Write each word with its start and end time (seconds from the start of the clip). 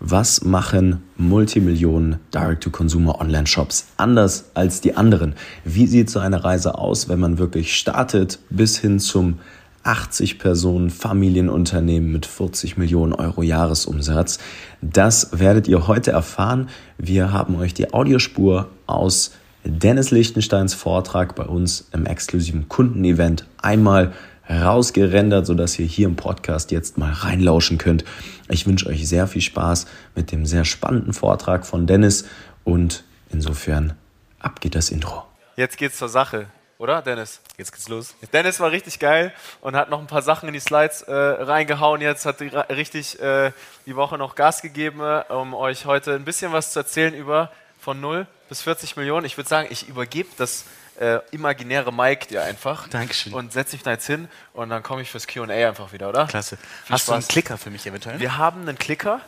Was 0.00 0.44
machen 0.44 1.02
Multimillionen 1.16 2.16
Direct-to-Consumer 2.34 3.18
Online-Shops 3.18 3.86
anders 3.96 4.50
als 4.52 4.82
die 4.82 4.94
anderen? 4.94 5.34
Wie 5.64 5.86
sieht 5.86 6.10
so 6.10 6.18
eine 6.18 6.44
Reise 6.44 6.76
aus, 6.76 7.08
wenn 7.08 7.18
man 7.18 7.38
wirklich 7.38 7.74
startet 7.74 8.38
bis 8.50 8.76
hin 8.76 9.00
zum 9.00 9.38
80 9.84 10.38
Personen 10.38 10.90
Familienunternehmen 10.90 12.12
mit 12.12 12.26
40 12.26 12.76
Millionen 12.76 13.14
Euro 13.14 13.42
Jahresumsatz? 13.42 14.38
Das 14.82 15.30
werdet 15.32 15.66
ihr 15.66 15.86
heute 15.86 16.10
erfahren. 16.10 16.68
Wir 16.98 17.32
haben 17.32 17.56
euch 17.56 17.72
die 17.72 17.94
Audiospur 17.94 18.68
aus 18.86 19.32
Dennis 19.64 20.10
Lichtensteins 20.10 20.74
Vortrag 20.74 21.34
bei 21.34 21.44
uns 21.44 21.88
im 21.92 22.04
exklusiven 22.04 22.68
Kundenevent 22.68 23.46
einmal 23.62 24.12
rausgerendert, 24.48 25.46
sodass 25.46 25.78
ihr 25.78 25.86
hier 25.86 26.06
im 26.06 26.16
Podcast 26.16 26.70
jetzt 26.70 26.98
mal 26.98 27.12
reinlauschen 27.12 27.78
könnt. 27.78 28.04
Ich 28.48 28.66
wünsche 28.66 28.88
euch 28.88 29.08
sehr 29.08 29.26
viel 29.26 29.42
Spaß 29.42 29.86
mit 30.14 30.32
dem 30.32 30.46
sehr 30.46 30.64
spannenden 30.64 31.12
Vortrag 31.12 31.66
von 31.66 31.86
Dennis 31.86 32.26
und 32.64 33.04
insofern 33.30 33.94
ab 34.38 34.60
geht 34.60 34.74
das 34.74 34.90
Intro. 34.90 35.24
Jetzt 35.56 35.78
geht's 35.78 35.96
zur 35.96 36.08
Sache, 36.08 36.46
oder 36.78 37.00
Dennis? 37.00 37.40
Jetzt 37.56 37.72
geht's 37.72 37.88
los. 37.88 38.14
Dennis 38.34 38.60
war 38.60 38.70
richtig 38.70 38.98
geil 38.98 39.32
und 39.62 39.74
hat 39.74 39.88
noch 39.88 39.98
ein 39.98 40.06
paar 40.06 40.20
Sachen 40.20 40.46
in 40.48 40.52
die 40.52 40.60
Slides 40.60 41.02
äh, 41.02 41.12
reingehauen. 41.14 42.02
Jetzt 42.02 42.26
hat 42.26 42.40
die, 42.40 42.48
richtig 42.48 43.18
äh, 43.20 43.52
die 43.86 43.96
Woche 43.96 44.18
noch 44.18 44.34
Gas 44.34 44.60
gegeben, 44.60 45.00
um 45.30 45.54
euch 45.54 45.86
heute 45.86 46.14
ein 46.14 46.24
bisschen 46.24 46.52
was 46.52 46.72
zu 46.72 46.80
erzählen 46.80 47.14
über 47.14 47.50
von 47.86 48.00
0 48.00 48.26
bis 48.48 48.62
40 48.62 48.96
Millionen. 48.96 49.24
Ich 49.26 49.36
würde 49.36 49.48
sagen, 49.48 49.68
ich 49.70 49.86
übergebe 49.86 50.28
das 50.38 50.64
äh, 50.98 51.20
imaginäre 51.30 51.92
Mic 51.92 52.26
dir 52.26 52.42
einfach. 52.42 52.88
Dankeschön. 52.88 53.32
Und 53.32 53.52
setze 53.52 53.76
mich 53.76 53.84
da 53.84 53.92
jetzt 53.92 54.06
hin 54.06 54.26
und 54.54 54.70
dann 54.70 54.82
komme 54.82 55.02
ich 55.02 55.10
fürs 55.12 55.28
QA 55.28 55.44
einfach 55.44 55.92
wieder, 55.92 56.08
oder? 56.08 56.26
Klasse. 56.26 56.56
Viel 56.56 56.66
Hast 56.94 57.02
Spaß. 57.02 57.06
du 57.06 57.12
einen 57.12 57.28
Klicker 57.28 57.56
für 57.56 57.70
mich 57.70 57.86
eventuell? 57.86 58.18
Wir 58.18 58.38
haben 58.38 58.62
einen 58.62 58.76
Klicker, 58.76 59.20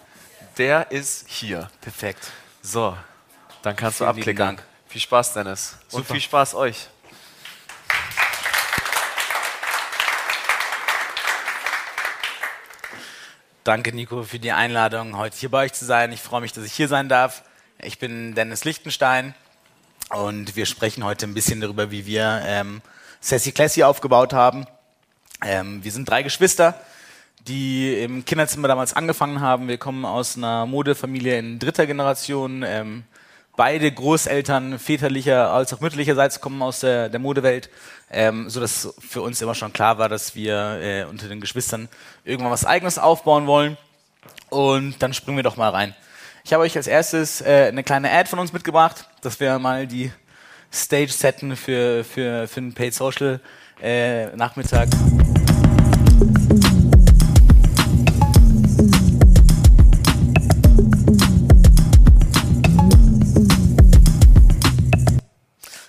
der 0.56 0.90
ist 0.90 1.28
hier. 1.28 1.70
Perfekt. 1.80 2.32
So, 2.60 2.96
dann 3.62 3.76
kannst 3.76 3.98
Vielen 3.98 4.06
du 4.08 4.18
abklicken. 4.18 4.44
Dank. 4.44 4.62
Viel 4.88 5.02
Spaß, 5.02 5.34
Dennis. 5.34 5.76
Und 5.92 6.00
Super. 6.00 6.14
viel 6.14 6.20
Spaß 6.20 6.56
euch. 6.56 6.88
Danke, 13.62 13.92
Nico, 13.92 14.24
für 14.24 14.40
die 14.40 14.50
Einladung, 14.50 15.16
heute 15.16 15.36
hier 15.36 15.48
bei 15.48 15.66
euch 15.66 15.74
zu 15.74 15.84
sein. 15.84 16.10
Ich 16.10 16.22
freue 16.22 16.40
mich, 16.40 16.52
dass 16.52 16.64
ich 16.64 16.72
hier 16.72 16.88
sein 16.88 17.08
darf. 17.08 17.44
Ich 17.80 18.00
bin 18.00 18.34
Dennis 18.34 18.64
Lichtenstein 18.64 19.34
und 20.10 20.56
wir 20.56 20.66
sprechen 20.66 21.04
heute 21.04 21.26
ein 21.26 21.34
bisschen 21.34 21.60
darüber, 21.60 21.92
wie 21.92 22.06
wir 22.06 22.42
ähm, 22.44 22.82
Sassy 23.20 23.52
Classy 23.52 23.84
aufgebaut 23.84 24.32
haben. 24.32 24.66
Ähm, 25.44 25.84
wir 25.84 25.92
sind 25.92 26.10
drei 26.10 26.24
Geschwister, 26.24 26.74
die 27.46 28.02
im 28.02 28.24
Kinderzimmer 28.24 28.66
damals 28.66 28.94
angefangen 28.94 29.40
haben. 29.40 29.68
Wir 29.68 29.78
kommen 29.78 30.04
aus 30.04 30.36
einer 30.36 30.66
Modefamilie 30.66 31.38
in 31.38 31.60
dritter 31.60 31.86
Generation. 31.86 32.64
Ähm, 32.66 33.04
beide 33.56 33.92
Großeltern 33.92 34.80
väterlicher 34.80 35.52
als 35.52 35.72
auch 35.72 35.80
mütterlicherseits 35.80 36.40
kommen 36.40 36.60
aus 36.62 36.80
der, 36.80 37.08
der 37.08 37.20
Modewelt, 37.20 37.70
ähm, 38.10 38.50
so 38.50 38.58
dass 38.58 38.92
für 38.98 39.22
uns 39.22 39.40
immer 39.40 39.54
schon 39.54 39.72
klar 39.72 39.98
war, 39.98 40.08
dass 40.08 40.34
wir 40.34 40.80
äh, 40.82 41.04
unter 41.04 41.28
den 41.28 41.40
Geschwistern 41.40 41.88
irgendwann 42.24 42.50
was 42.50 42.64
Eigenes 42.64 42.98
aufbauen 42.98 43.46
wollen. 43.46 43.76
Und 44.50 45.00
dann 45.00 45.14
springen 45.14 45.36
wir 45.36 45.44
doch 45.44 45.56
mal 45.56 45.70
rein. 45.70 45.94
Ich 46.48 46.54
habe 46.54 46.64
euch 46.64 46.78
als 46.78 46.86
erstes 46.86 47.42
äh, 47.42 47.66
eine 47.68 47.84
kleine 47.84 48.10
Ad 48.10 48.30
von 48.30 48.38
uns 48.38 48.54
mitgebracht, 48.54 49.06
dass 49.20 49.38
wir 49.38 49.58
mal 49.58 49.86
die 49.86 50.10
Stage 50.72 51.12
setten 51.12 51.54
für, 51.56 52.04
für, 52.04 52.48
für 52.48 52.60
einen 52.60 52.72
Paid 52.72 52.94
Social 52.94 53.42
äh, 53.82 54.34
Nachmittag. 54.34 54.88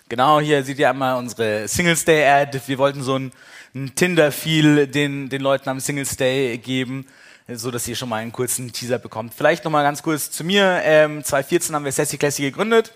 Genau, 0.09 0.41
hier 0.41 0.61
seht 0.65 0.77
ihr 0.77 0.89
einmal 0.89 1.15
unsere 1.15 1.69
Singles 1.69 2.03
Day 2.03 2.27
Ad. 2.27 2.59
Wir 2.67 2.77
wollten 2.77 3.02
so 3.02 3.17
ein, 3.17 3.31
ein 3.73 3.95
Tinder-Feel 3.95 4.87
den, 4.87 5.30
den 5.30 5.41
Leuten 5.41 5.70
am 5.70 5.80
Singles 5.80 6.17
Day 6.17 6.58
geben, 6.58 7.05
so 7.54 7.71
dass 7.71 7.87
ihr 7.87 7.95
schon 7.95 8.10
mal 8.10 8.17
einen 8.17 8.32
kurzen 8.32 8.71
Teaser 8.71 8.99
bekommt. 8.99 9.33
Vielleicht 9.33 9.64
noch 9.64 9.71
mal 9.71 9.83
ganz 9.83 10.04
kurz 10.04 10.32
zu 10.32 10.43
mir. 10.43 10.82
Ähm, 10.83 11.23
2014 11.23 11.76
haben 11.76 11.86
wir 11.86 11.92
Sassy 11.92 12.17
Classy 12.17 12.43
gegründet. 12.43 12.93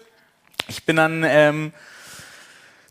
Ich 0.68 0.86
bin 0.86 0.96
dann 0.96 1.24
ähm, 1.26 1.74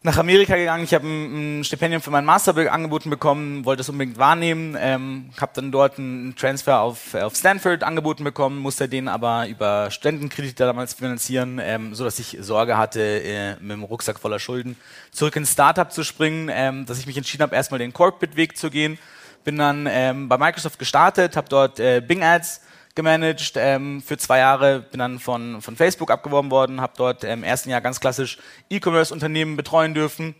nach 0.04 0.18
Amerika 0.18 0.56
gegangen. 0.56 0.82
Ich 0.84 0.94
habe 0.94 1.06
ein, 1.06 1.60
ein 1.60 1.64
Stipendium 1.64 2.02
für 2.02 2.10
mein 2.10 2.24
Master 2.24 2.56
angeboten 2.72 3.08
bekommen, 3.08 3.64
wollte 3.64 3.82
es 3.82 3.88
unbedingt 3.88 4.18
wahrnehmen. 4.18 4.76
Ähm, 4.78 5.30
habe 5.40 5.52
dann 5.54 5.70
dort 5.70 5.98
einen 5.98 6.34
Transfer 6.34 6.80
auf, 6.80 7.14
auf 7.14 7.36
Stanford 7.36 7.84
angeboten 7.84 8.24
bekommen, 8.24 8.58
musste 8.58 8.88
den 8.88 9.06
aber 9.06 9.46
über 9.46 9.90
Studentenkredite 9.90 10.64
damals 10.64 10.94
finanzieren, 10.94 11.60
ähm, 11.62 11.94
so 11.94 12.04
dass 12.04 12.18
ich 12.18 12.36
Sorge 12.40 12.76
hatte, 12.76 13.00
äh, 13.00 13.52
mit 13.60 13.70
dem 13.70 13.84
Rucksack 13.84 14.18
voller 14.18 14.40
Schulden 14.40 14.76
zurück 15.12 15.36
ins 15.36 15.52
Startup 15.52 15.90
zu 15.90 16.02
springen, 16.02 16.50
ähm, 16.52 16.84
dass 16.86 16.98
ich 16.98 17.06
mich 17.06 17.16
entschieden 17.16 17.42
habe, 17.42 17.54
erstmal 17.54 17.78
den 17.78 17.92
Corporate-Weg 17.92 18.56
zu 18.56 18.70
gehen. 18.70 18.98
Bin 19.44 19.56
dann 19.56 19.88
ähm, 19.90 20.28
bei 20.28 20.38
Microsoft 20.38 20.78
gestartet, 20.78 21.36
habe 21.36 21.48
dort 21.48 21.80
äh, 21.80 22.00
Bing 22.00 22.22
Ads 22.22 22.60
gemanagt 22.94 23.54
ähm, 23.56 24.02
für 24.02 24.18
zwei 24.18 24.38
Jahre, 24.38 24.80
bin 24.80 24.98
dann 24.98 25.18
von, 25.18 25.62
von 25.62 25.76
Facebook 25.76 26.10
abgeworben 26.10 26.50
worden, 26.50 26.80
habe 26.80 26.92
dort 26.96 27.24
im 27.24 27.42
ersten 27.42 27.70
Jahr 27.70 27.80
ganz 27.80 28.00
klassisch 28.00 28.38
E-Commerce-Unternehmen 28.68 29.56
betreuen 29.56 29.94
dürfen 29.94 30.34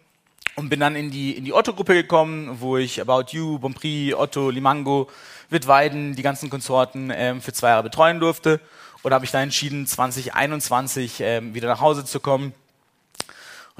und 0.56 0.68
bin 0.68 0.80
dann 0.80 0.96
in 0.96 1.10
die, 1.10 1.32
in 1.36 1.44
die 1.44 1.52
Otto-Gruppe 1.52 1.94
gekommen, 1.94 2.56
wo 2.60 2.76
ich 2.76 3.00
About 3.00 3.26
You, 3.30 3.58
Bonprix, 3.58 4.14
Otto, 4.14 4.50
Limango, 4.50 5.08
Wittweiden, 5.48 6.14
die 6.14 6.22
ganzen 6.22 6.50
Konsorten 6.50 7.10
ähm, 7.14 7.40
für 7.40 7.52
zwei 7.52 7.70
Jahre 7.70 7.84
betreuen 7.84 8.20
durfte 8.20 8.60
und 9.02 9.12
habe 9.12 9.22
mich 9.22 9.30
dann 9.30 9.44
entschieden, 9.44 9.86
2021 9.86 11.20
ähm, 11.20 11.54
wieder 11.54 11.69
nach 11.69 11.80
Hause 11.80 12.04
zu 12.04 12.20
kommen. 12.20 12.54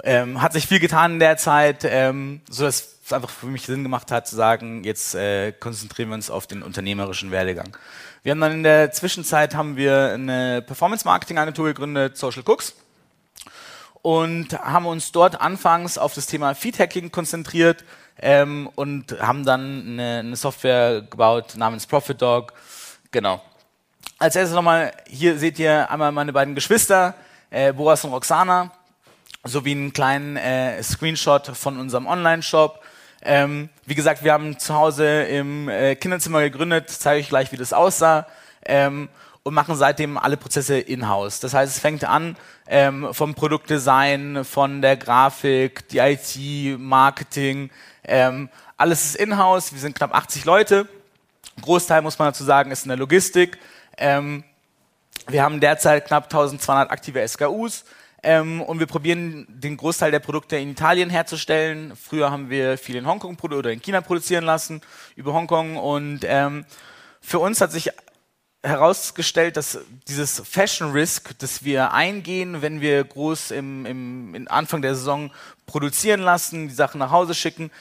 Ähm, 0.05 0.41
hat 0.41 0.55
sich 0.55 0.67
viel 0.67 0.81
getan 0.81 1.15
in 1.15 1.19
der 1.19 1.37
Zeit, 1.37 1.85
ähm, 1.85 2.41
so 2.49 2.65
dass 2.65 2.99
es 3.13 3.17
einfach 3.17 3.31
für 3.31 3.47
mich 3.47 3.67
Sinn 3.67 3.83
gemacht 3.83 4.11
hat 4.11 4.27
zu 4.27 4.37
sagen, 4.37 4.85
jetzt 4.85 5.15
äh, 5.15 5.53
konzentrieren 5.53 6.09
wir 6.09 6.15
uns 6.15 6.31
auf 6.31 6.47
den 6.47 6.63
unternehmerischen 6.63 7.31
Werdegang. 7.31 7.77
Wir 8.23 8.33
haben 8.33 8.41
dann 8.41 8.53
in 8.53 8.63
der 8.63 8.91
Zwischenzeit 8.93 9.55
haben 9.55 9.77
wir 9.77 10.13
eine 10.13 10.63
Performance-Marketing-Agentur 10.63 11.67
gegründet, 11.67 12.17
Social 12.17 12.43
Cooks, 12.47 12.75
und 14.01 14.59
haben 14.59 14.87
uns 14.87 15.13
dort 15.13 15.41
anfangs 15.41 15.99
auf 15.99 16.15
das 16.15 16.27
Thema 16.27 16.55
Feed-Hacking 16.55 17.13
konzentriert 17.13 17.85
ähm, 18.19 18.69
und 18.75 19.21
haben 19.21 19.45
dann 19.45 19.83
eine, 19.87 20.19
eine 20.21 20.37
Software 20.37 21.03
gebaut 21.03 21.57
namens 21.57 21.87
Profit 21.87 22.21
Dog. 22.21 22.53
Genau. 23.11 23.43
Als 24.19 24.37
erstes 24.37 24.55
nochmal, 24.55 24.93
hier 25.09 25.39
seht 25.39 25.59
ihr 25.59 25.91
einmal 25.91 26.13
meine 26.13 26.33
beiden 26.33 26.55
Geschwister, 26.55 27.15
äh, 27.51 27.73
Boras 27.73 28.05
und 28.05 28.13
Roxana, 28.13 28.73
sowie 29.45 29.73
einen 29.73 29.93
kleinen 29.93 30.37
äh, 30.37 30.83
Screenshot 30.83 31.49
von 31.49 31.79
unserem 31.79 32.07
Online-Shop. 32.07 32.83
Ähm, 33.25 33.69
wie 33.87 33.95
gesagt, 33.95 34.25
wir 34.25 34.33
haben 34.33 34.59
zu 34.59 34.75
Hause 34.75 35.23
im 35.23 35.69
äh, 35.69 35.95
Kinderzimmer 35.95 36.41
gegründet, 36.41 36.91
zeige 36.91 37.21
ich 37.21 37.29
gleich, 37.29 37.53
wie 37.53 37.57
das 37.57 37.73
aussah, 37.73 38.27
ähm, 38.67 39.09
und 39.45 39.55
machen 39.55 39.77
seitdem 39.77 40.19
alle 40.19 40.37
Prozesse 40.37 40.79
in-house. 40.79 41.41
Das 41.41 41.55
heißt, 41.55 41.73
es 41.73 41.81
fängt 41.81 42.05
an 42.05 42.37
ähm, 42.67 43.09
vom 43.13 43.35
Produktdesign, 43.35 44.45
von 44.45 44.83
der 44.83 44.97
Grafik, 44.97 45.89
die 45.89 45.99
IT, 45.99 46.79
Marketing, 46.79 47.71
ähm, 48.05 48.49
alles 48.77 49.05
ist 49.05 49.17
in-house. 49.17 49.73
Wir 49.73 49.79
sind 49.79 49.95
knapp 49.95 50.15
80 50.15 50.45
Leute. 50.45 50.89
Großteil, 51.61 52.03
muss 52.03 52.19
man 52.19 52.29
dazu 52.29 52.43
sagen, 52.43 52.73
ist 52.73 52.85
in 52.85 52.89
der 52.89 52.99
Logistik. 52.99 53.59
Ähm, 53.97 54.43
wir 55.29 55.45
haben 55.45 55.61
derzeit 55.61 56.07
knapp 56.07 56.25
1200 56.25 56.91
aktive 56.91 57.27
SKUs 57.27 57.85
ähm, 58.23 58.61
und 58.63 58.79
wir 58.79 58.87
probieren 58.87 59.47
den 59.49 59.77
Großteil 59.77 60.13
der 60.13 60.21
Produkte 60.21 60.57
in 60.57 60.71
Italien 60.71 61.11
herzustellen. 61.11 61.95
Früher 61.97 62.31
haben 62.31 62.51
wir 62.51 62.79
viel 62.79 62.97
in 62.97 63.07
Hongkong 63.07 63.37
oder 63.37 63.73
in 63.73 63.83
China 63.83 64.01
produzieren 64.01 64.45
lassen, 64.45 64.81
über 65.17 65.33
Hongkong. 65.33 65.77
Und 65.77 66.21
ähm, 66.23 66.65
für 67.21 67.41
uns 67.41 67.61
hat 67.61 67.73
sich 67.73 67.91
herausgestellt, 68.63 69.57
dass 69.57 69.81
dieses 70.07 70.41
Fashion 70.49 70.93
Risk, 70.93 71.37
das 71.39 71.65
wir 71.65 71.93
eingehen, 71.93 72.63
wenn 72.63 72.81
wir 72.81 73.03
groß 73.03 73.51
im, 73.51 73.87
im, 73.87 74.35
im 74.37 74.49
Anfang 74.49 74.83
der 74.83 74.95
Saison 74.95 75.33
produzieren 75.67 76.21
lassen, 76.21 76.69
die 76.69 76.75
Sachen 76.75 76.99
nach 76.99 77.11
Hause 77.11 77.35
schicken, 77.35 77.73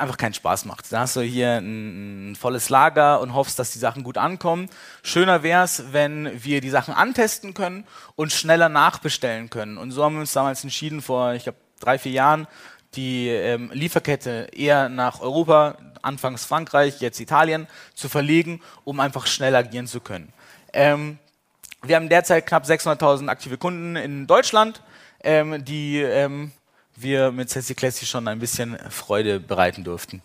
einfach 0.00 0.16
keinen 0.16 0.34
Spaß 0.34 0.64
macht. 0.64 0.90
Da 0.92 1.00
hast 1.00 1.16
du 1.16 1.20
hier 1.20 1.58
ein, 1.58 2.32
ein 2.32 2.36
volles 2.36 2.68
Lager 2.68 3.20
und 3.20 3.34
hoffst, 3.34 3.58
dass 3.58 3.72
die 3.72 3.78
Sachen 3.78 4.02
gut 4.02 4.18
ankommen. 4.18 4.68
Schöner 5.02 5.42
wäre 5.42 5.64
es, 5.64 5.92
wenn 5.92 6.42
wir 6.42 6.60
die 6.60 6.70
Sachen 6.70 6.94
antesten 6.94 7.54
können 7.54 7.84
und 8.16 8.32
schneller 8.32 8.68
nachbestellen 8.68 9.50
können. 9.50 9.78
Und 9.78 9.92
so 9.92 10.04
haben 10.04 10.14
wir 10.14 10.20
uns 10.20 10.32
damals 10.32 10.64
entschieden, 10.64 11.02
vor, 11.02 11.34
ich 11.34 11.44
glaube, 11.44 11.58
drei, 11.78 11.98
vier 11.98 12.12
Jahren, 12.12 12.46
die 12.94 13.28
ähm, 13.28 13.70
Lieferkette 13.72 14.48
eher 14.52 14.88
nach 14.88 15.20
Europa, 15.20 15.76
anfangs 16.02 16.44
Frankreich, 16.44 17.00
jetzt 17.00 17.20
Italien, 17.20 17.68
zu 17.94 18.08
verlegen, 18.08 18.60
um 18.84 19.00
einfach 19.00 19.26
schnell 19.26 19.54
agieren 19.54 19.86
zu 19.86 20.00
können. 20.00 20.32
Ähm, 20.72 21.18
wir 21.82 21.96
haben 21.96 22.08
derzeit 22.08 22.46
knapp 22.46 22.64
600.000 22.64 23.28
aktive 23.28 23.56
Kunden 23.58 23.96
in 23.96 24.26
Deutschland, 24.26 24.82
ähm, 25.22 25.64
die 25.64 26.00
ähm, 26.00 26.52
wir 27.02 27.32
mit 27.32 27.50
Sassy 27.50 27.74
Classy 27.74 28.06
schon 28.06 28.28
ein 28.28 28.38
bisschen 28.38 28.78
Freude 28.90 29.40
bereiten 29.40 29.84
durften. 29.84 30.22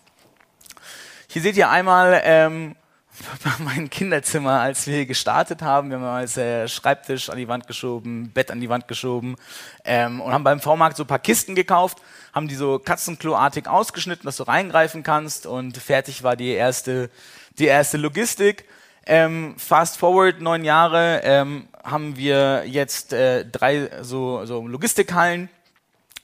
Hier 1.28 1.42
seht 1.42 1.56
ihr 1.56 1.68
einmal, 1.68 2.20
ähm, 2.24 2.76
mein 3.58 3.90
Kinderzimmer, 3.90 4.60
als 4.60 4.86
wir 4.86 5.06
gestartet 5.06 5.62
haben. 5.62 5.90
Wir 5.90 5.98
haben 5.98 6.04
als 6.04 6.36
äh, 6.36 6.68
Schreibtisch 6.68 7.30
an 7.30 7.38
die 7.38 7.48
Wand 7.48 7.66
geschoben, 7.66 8.30
Bett 8.32 8.50
an 8.50 8.60
die 8.60 8.68
Wand 8.68 8.88
geschoben 8.88 9.36
ähm, 9.84 10.20
und 10.20 10.32
haben 10.32 10.44
beim 10.44 10.60
V-Markt 10.60 10.96
so 10.96 11.04
ein 11.04 11.08
paar 11.08 11.18
Kisten 11.18 11.54
gekauft, 11.54 11.98
haben 12.32 12.48
die 12.48 12.54
so 12.54 12.78
katzenkloartig 12.78 13.68
ausgeschnitten, 13.68 14.26
dass 14.26 14.36
du 14.36 14.44
reingreifen 14.44 15.02
kannst 15.02 15.46
und 15.46 15.76
fertig 15.78 16.22
war 16.22 16.36
die 16.36 16.50
erste, 16.50 17.10
die 17.58 17.66
erste 17.66 17.96
Logistik. 17.96 18.66
Ähm, 19.06 19.54
fast 19.56 19.98
forward 19.98 20.40
neun 20.40 20.64
Jahre 20.64 21.20
ähm, 21.22 21.68
haben 21.84 22.16
wir 22.16 22.64
jetzt 22.66 23.12
äh, 23.12 23.44
drei 23.44 23.88
so, 24.02 24.44
so 24.46 24.66
Logistikhallen 24.66 25.48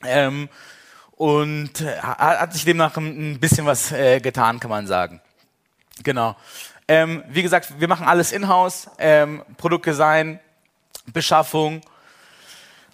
ähm, 0.04 0.48
und 1.12 1.80
äh, 1.80 1.98
hat 2.00 2.52
sich 2.52 2.64
demnach 2.64 2.96
ein 2.96 3.38
bisschen 3.38 3.66
was 3.66 3.92
äh, 3.92 4.20
getan, 4.20 4.60
kann 4.60 4.70
man 4.70 4.86
sagen. 4.86 5.20
Genau. 6.02 6.36
Ähm, 6.88 7.22
wie 7.28 7.42
gesagt, 7.42 7.80
wir 7.80 7.88
machen 7.88 8.06
alles 8.06 8.32
in-house, 8.32 8.90
ähm, 8.98 9.42
Produktdesign, 9.56 10.40
Beschaffung, 11.06 11.80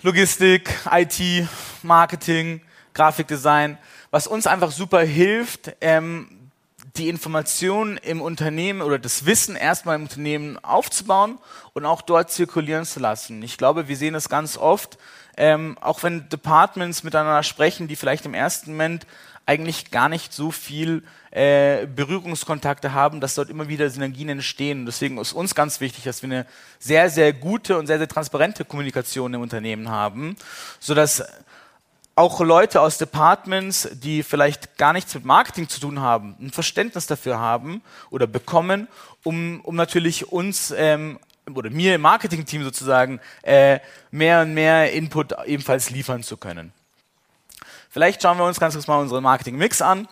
Logistik, 0.02 0.70
IT, 0.90 1.48
Marketing, 1.82 2.60
Grafikdesign, 2.94 3.78
was 4.10 4.26
uns 4.26 4.46
einfach 4.46 4.70
super 4.70 5.00
hilft, 5.00 5.72
ähm, 5.80 6.37
die 6.96 7.08
Informationen 7.08 7.96
im 7.98 8.20
Unternehmen 8.20 8.82
oder 8.82 8.98
das 8.98 9.26
Wissen 9.26 9.56
erstmal 9.56 9.96
im 9.96 10.02
Unternehmen 10.02 10.58
aufzubauen 10.64 11.38
und 11.74 11.84
auch 11.84 12.02
dort 12.02 12.30
zirkulieren 12.30 12.84
zu 12.84 13.00
lassen. 13.00 13.42
Ich 13.42 13.58
glaube, 13.58 13.88
wir 13.88 13.96
sehen 13.96 14.14
es 14.14 14.28
ganz 14.28 14.56
oft, 14.56 14.98
ähm, 15.36 15.76
auch 15.80 16.02
wenn 16.02 16.28
Departments 16.28 17.04
miteinander 17.04 17.42
sprechen, 17.42 17.88
die 17.88 17.96
vielleicht 17.96 18.26
im 18.26 18.34
ersten 18.34 18.72
Moment 18.72 19.06
eigentlich 19.44 19.90
gar 19.90 20.08
nicht 20.08 20.32
so 20.32 20.50
viel 20.50 21.02
äh, 21.30 21.86
Berührungskontakte 21.86 22.92
haben, 22.92 23.20
dass 23.20 23.34
dort 23.34 23.48
immer 23.48 23.68
wieder 23.68 23.88
Synergien 23.88 24.28
entstehen. 24.28 24.84
Deswegen 24.84 25.16
ist 25.18 25.32
uns 25.32 25.54
ganz 25.54 25.80
wichtig, 25.80 26.04
dass 26.04 26.22
wir 26.22 26.28
eine 26.28 26.46
sehr, 26.78 27.08
sehr 27.08 27.32
gute 27.32 27.78
und 27.78 27.86
sehr, 27.86 27.98
sehr 27.98 28.08
transparente 28.08 28.64
Kommunikation 28.64 29.32
im 29.32 29.40
Unternehmen 29.40 29.88
haben, 29.88 30.36
sodass 30.80 31.22
auch 32.18 32.40
Leute 32.40 32.80
aus 32.80 32.98
Departments, 32.98 33.88
die 33.92 34.24
vielleicht 34.24 34.76
gar 34.76 34.92
nichts 34.92 35.14
mit 35.14 35.24
Marketing 35.24 35.68
zu 35.68 35.78
tun 35.78 36.00
haben, 36.00 36.36
ein 36.40 36.50
Verständnis 36.50 37.06
dafür 37.06 37.38
haben 37.38 37.80
oder 38.10 38.26
bekommen, 38.26 38.88
um, 39.22 39.60
um 39.60 39.76
natürlich 39.76 40.32
uns 40.32 40.74
ähm, 40.76 41.20
oder 41.54 41.70
mir 41.70 41.94
im 41.94 42.00
Marketing-Team 42.00 42.64
sozusagen 42.64 43.20
äh, 43.42 43.78
mehr 44.10 44.42
und 44.42 44.52
mehr 44.52 44.92
Input 44.92 45.32
ebenfalls 45.46 45.90
liefern 45.90 46.24
zu 46.24 46.36
können. 46.36 46.72
Vielleicht 47.88 48.20
schauen 48.20 48.36
wir 48.36 48.44
uns 48.44 48.58
ganz 48.58 48.74
kurz 48.74 48.88
mal 48.88 48.98
unseren 48.98 49.22
Marketing-Mix 49.22 49.80
an. 49.80 50.08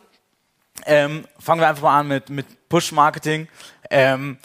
Ähm, 0.87 1.26
fangen 1.41 1.61
wir 1.61 1.69
einfach 1.69 1.82
mal 1.82 1.99
an 1.99 2.06
mit, 2.06 2.31
mit 2.31 2.69
Push-Marketing. 2.69 3.49
Ähm, 3.91 4.38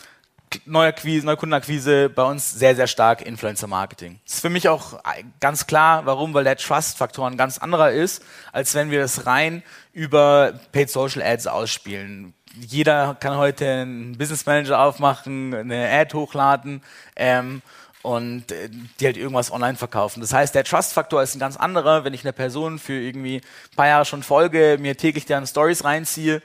Neuakquise, 0.65 1.25
Neukundenakquise 1.25 2.09
bei 2.09 2.23
uns 2.23 2.51
sehr, 2.51 2.75
sehr 2.75 2.87
stark 2.87 3.21
Influencer-Marketing. 3.21 4.19
Das 4.25 4.35
ist 4.35 4.41
für 4.41 4.49
mich 4.49 4.69
auch 4.69 4.99
ganz 5.39 5.67
klar, 5.67 6.05
warum, 6.05 6.33
weil 6.33 6.43
der 6.43 6.57
Trust-Faktor 6.57 7.27
ein 7.27 7.37
ganz 7.37 7.57
anderer 7.57 7.91
ist, 7.91 8.23
als 8.51 8.73
wenn 8.75 8.91
wir 8.91 8.99
das 8.99 9.25
rein 9.25 9.63
über 9.93 10.59
Paid 10.71 10.89
Social 10.89 11.21
Ads 11.21 11.47
ausspielen. 11.47 12.33
Jeder 12.59 13.15
kann 13.19 13.37
heute 13.37 13.65
einen 13.65 14.17
Business 14.17 14.45
Manager 14.45 14.79
aufmachen, 14.79 15.53
eine 15.53 15.89
Ad 15.89 16.13
hochladen 16.13 16.83
ähm, 17.15 17.61
und 18.01 18.51
äh, 18.51 18.69
die 18.99 19.05
halt 19.05 19.17
irgendwas 19.17 19.51
online 19.51 19.77
verkaufen. 19.77 20.21
Das 20.21 20.33
heißt, 20.33 20.53
der 20.53 20.63
Trust-Faktor 20.63 21.23
ist 21.23 21.35
ein 21.35 21.39
ganz 21.39 21.55
anderer, 21.55 22.03
wenn 22.03 22.13
ich 22.13 22.23
eine 22.23 22.33
Person 22.33 22.79
für 22.79 22.99
irgendwie 22.99 23.37
ein 23.37 23.75
paar 23.75 23.87
Jahre 23.87 24.05
schon 24.05 24.23
folge, 24.23 24.77
mir 24.79 24.97
täglich 24.97 25.25
deren 25.25 25.47
Stories 25.47 25.83
reinziehe 25.83 26.41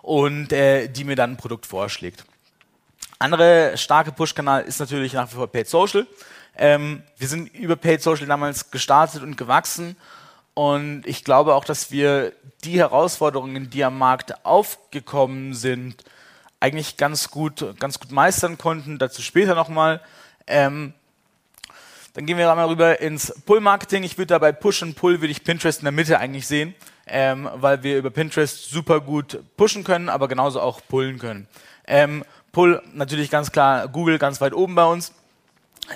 und 0.00 0.52
äh, 0.52 0.88
die 0.88 1.04
mir 1.04 1.16
dann 1.16 1.32
ein 1.32 1.36
Produkt 1.36 1.66
vorschlägt. 1.66 2.24
Andere 3.18 3.76
starke 3.76 4.12
Push-Kanal 4.12 4.64
ist 4.64 4.80
natürlich 4.80 5.12
nach 5.12 5.30
wie 5.30 5.36
vor 5.36 5.46
Paid 5.46 5.68
Social. 5.68 6.06
Ähm, 6.56 7.02
wir 7.18 7.28
sind 7.28 7.54
über 7.54 7.76
Paid 7.76 8.02
Social 8.02 8.26
damals 8.26 8.70
gestartet 8.70 9.22
und 9.22 9.36
gewachsen. 9.36 9.96
Und 10.54 11.02
ich 11.06 11.24
glaube 11.24 11.54
auch, 11.54 11.64
dass 11.64 11.90
wir 11.90 12.32
die 12.62 12.78
Herausforderungen, 12.78 13.70
die 13.70 13.84
am 13.84 13.98
Markt 13.98 14.44
aufgekommen 14.44 15.54
sind, 15.54 16.04
eigentlich 16.60 16.96
ganz 16.96 17.30
gut, 17.30 17.78
ganz 17.78 17.98
gut 17.98 18.12
meistern 18.12 18.56
konnten. 18.56 18.98
Dazu 18.98 19.20
später 19.20 19.54
nochmal. 19.54 20.00
Ähm, 20.46 20.94
dann 22.14 22.26
gehen 22.26 22.38
wir 22.38 22.48
einmal 22.48 22.68
rüber 22.68 23.00
ins 23.00 23.34
Pull-Marketing. 23.44 24.04
Ich 24.04 24.16
würde 24.16 24.28
dabei 24.28 24.52
Push 24.52 24.82
und 24.82 24.94
Pull 24.94 25.20
würde 25.20 25.32
ich 25.32 25.42
Pinterest 25.42 25.80
in 25.80 25.84
der 25.84 25.92
Mitte 25.92 26.20
eigentlich 26.20 26.46
sehen, 26.46 26.74
ähm, 27.08 27.48
weil 27.54 27.82
wir 27.82 27.98
über 27.98 28.10
Pinterest 28.10 28.70
super 28.70 29.00
gut 29.00 29.40
pushen 29.56 29.82
können, 29.82 30.08
aber 30.08 30.28
genauso 30.28 30.60
auch 30.60 30.80
pullen 30.88 31.18
können. 31.18 31.48
Ähm, 31.88 32.24
Pull 32.54 32.80
natürlich 32.94 33.30
ganz 33.30 33.52
klar 33.52 33.88
Google 33.88 34.18
ganz 34.18 34.40
weit 34.40 34.54
oben 34.54 34.74
bei 34.74 34.86
uns. 34.86 35.12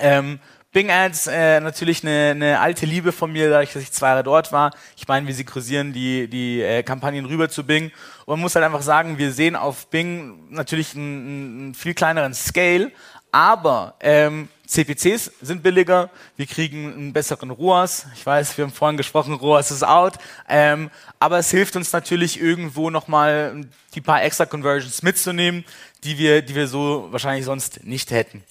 Ähm, 0.00 0.38
Bing 0.70 0.90
Ads, 0.90 1.28
äh, 1.28 1.60
natürlich 1.60 2.04
eine, 2.04 2.32
eine 2.32 2.60
alte 2.60 2.84
Liebe 2.84 3.10
von 3.10 3.32
mir, 3.32 3.48
dadurch, 3.48 3.72
dass 3.72 3.82
ich 3.82 3.90
zwei 3.90 4.08
Jahre 4.08 4.22
dort 4.22 4.52
war. 4.52 4.70
Ich 4.98 5.08
meine, 5.08 5.26
wir 5.26 5.34
synchronisieren 5.34 5.94
die, 5.94 6.28
die 6.28 6.60
äh, 6.60 6.82
Kampagnen 6.82 7.24
rüber 7.24 7.48
zu 7.48 7.64
Bing. 7.64 7.86
Und 8.26 8.34
man 8.34 8.40
muss 8.40 8.54
halt 8.54 8.66
einfach 8.66 8.82
sagen, 8.82 9.16
wir 9.16 9.32
sehen 9.32 9.56
auf 9.56 9.86
Bing 9.86 10.50
natürlich 10.50 10.94
einen, 10.94 11.60
einen 11.60 11.74
viel 11.74 11.94
kleineren 11.94 12.34
Scale, 12.34 12.92
aber 13.32 13.94
ähm, 14.00 14.48
CPCs 14.68 15.32
sind 15.40 15.62
billiger, 15.62 16.10
wir 16.36 16.46
kriegen 16.46 16.92
einen 16.92 17.12
besseren 17.14 17.50
ROAS. 17.50 18.06
Ich 18.14 18.24
weiß, 18.24 18.58
wir 18.58 18.66
haben 18.66 18.72
vorhin 18.72 18.98
gesprochen, 18.98 19.32
ROAS 19.32 19.70
ist 19.70 19.82
out. 19.82 20.14
Ähm, 20.46 20.90
aber 21.18 21.38
es 21.38 21.50
hilft 21.50 21.74
uns 21.74 21.90
natürlich 21.92 22.38
irgendwo 22.38 22.90
nochmal 22.90 23.64
die 23.94 24.02
paar 24.02 24.22
extra 24.22 24.44
Conversions 24.44 25.02
mitzunehmen, 25.02 25.64
die 26.04 26.18
wir, 26.18 26.42
die 26.42 26.54
wir 26.54 26.68
so 26.68 27.08
wahrscheinlich 27.10 27.46
sonst 27.46 27.84
nicht 27.84 28.10
hätten. 28.10 28.44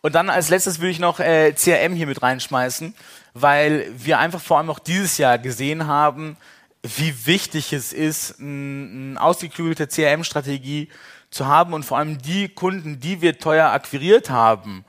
Und 0.00 0.16
dann 0.16 0.28
als 0.28 0.48
letztes 0.48 0.80
würde 0.80 0.90
ich 0.90 0.98
noch 0.98 1.20
äh, 1.20 1.52
CRM 1.52 1.94
hier 1.94 2.08
mit 2.08 2.22
reinschmeißen, 2.22 2.92
weil 3.32 3.88
wir 3.96 4.18
einfach 4.18 4.40
vor 4.40 4.58
allem 4.58 4.70
auch 4.70 4.80
dieses 4.80 5.18
Jahr 5.18 5.38
gesehen 5.38 5.86
haben, 5.86 6.36
wie 6.82 7.26
wichtig 7.26 7.72
es 7.72 7.92
ist, 7.92 8.40
eine 8.40 9.16
ausgeklügelte 9.20 9.86
CRM-Strategie 9.86 10.88
zu 11.30 11.46
haben 11.46 11.72
und 11.72 11.84
vor 11.84 11.98
allem 11.98 12.18
die 12.18 12.48
Kunden, 12.48 13.00
die 13.00 13.20
wir 13.20 13.38
teuer 13.38 13.70
akquiriert 13.70 14.30
haben, 14.30 14.84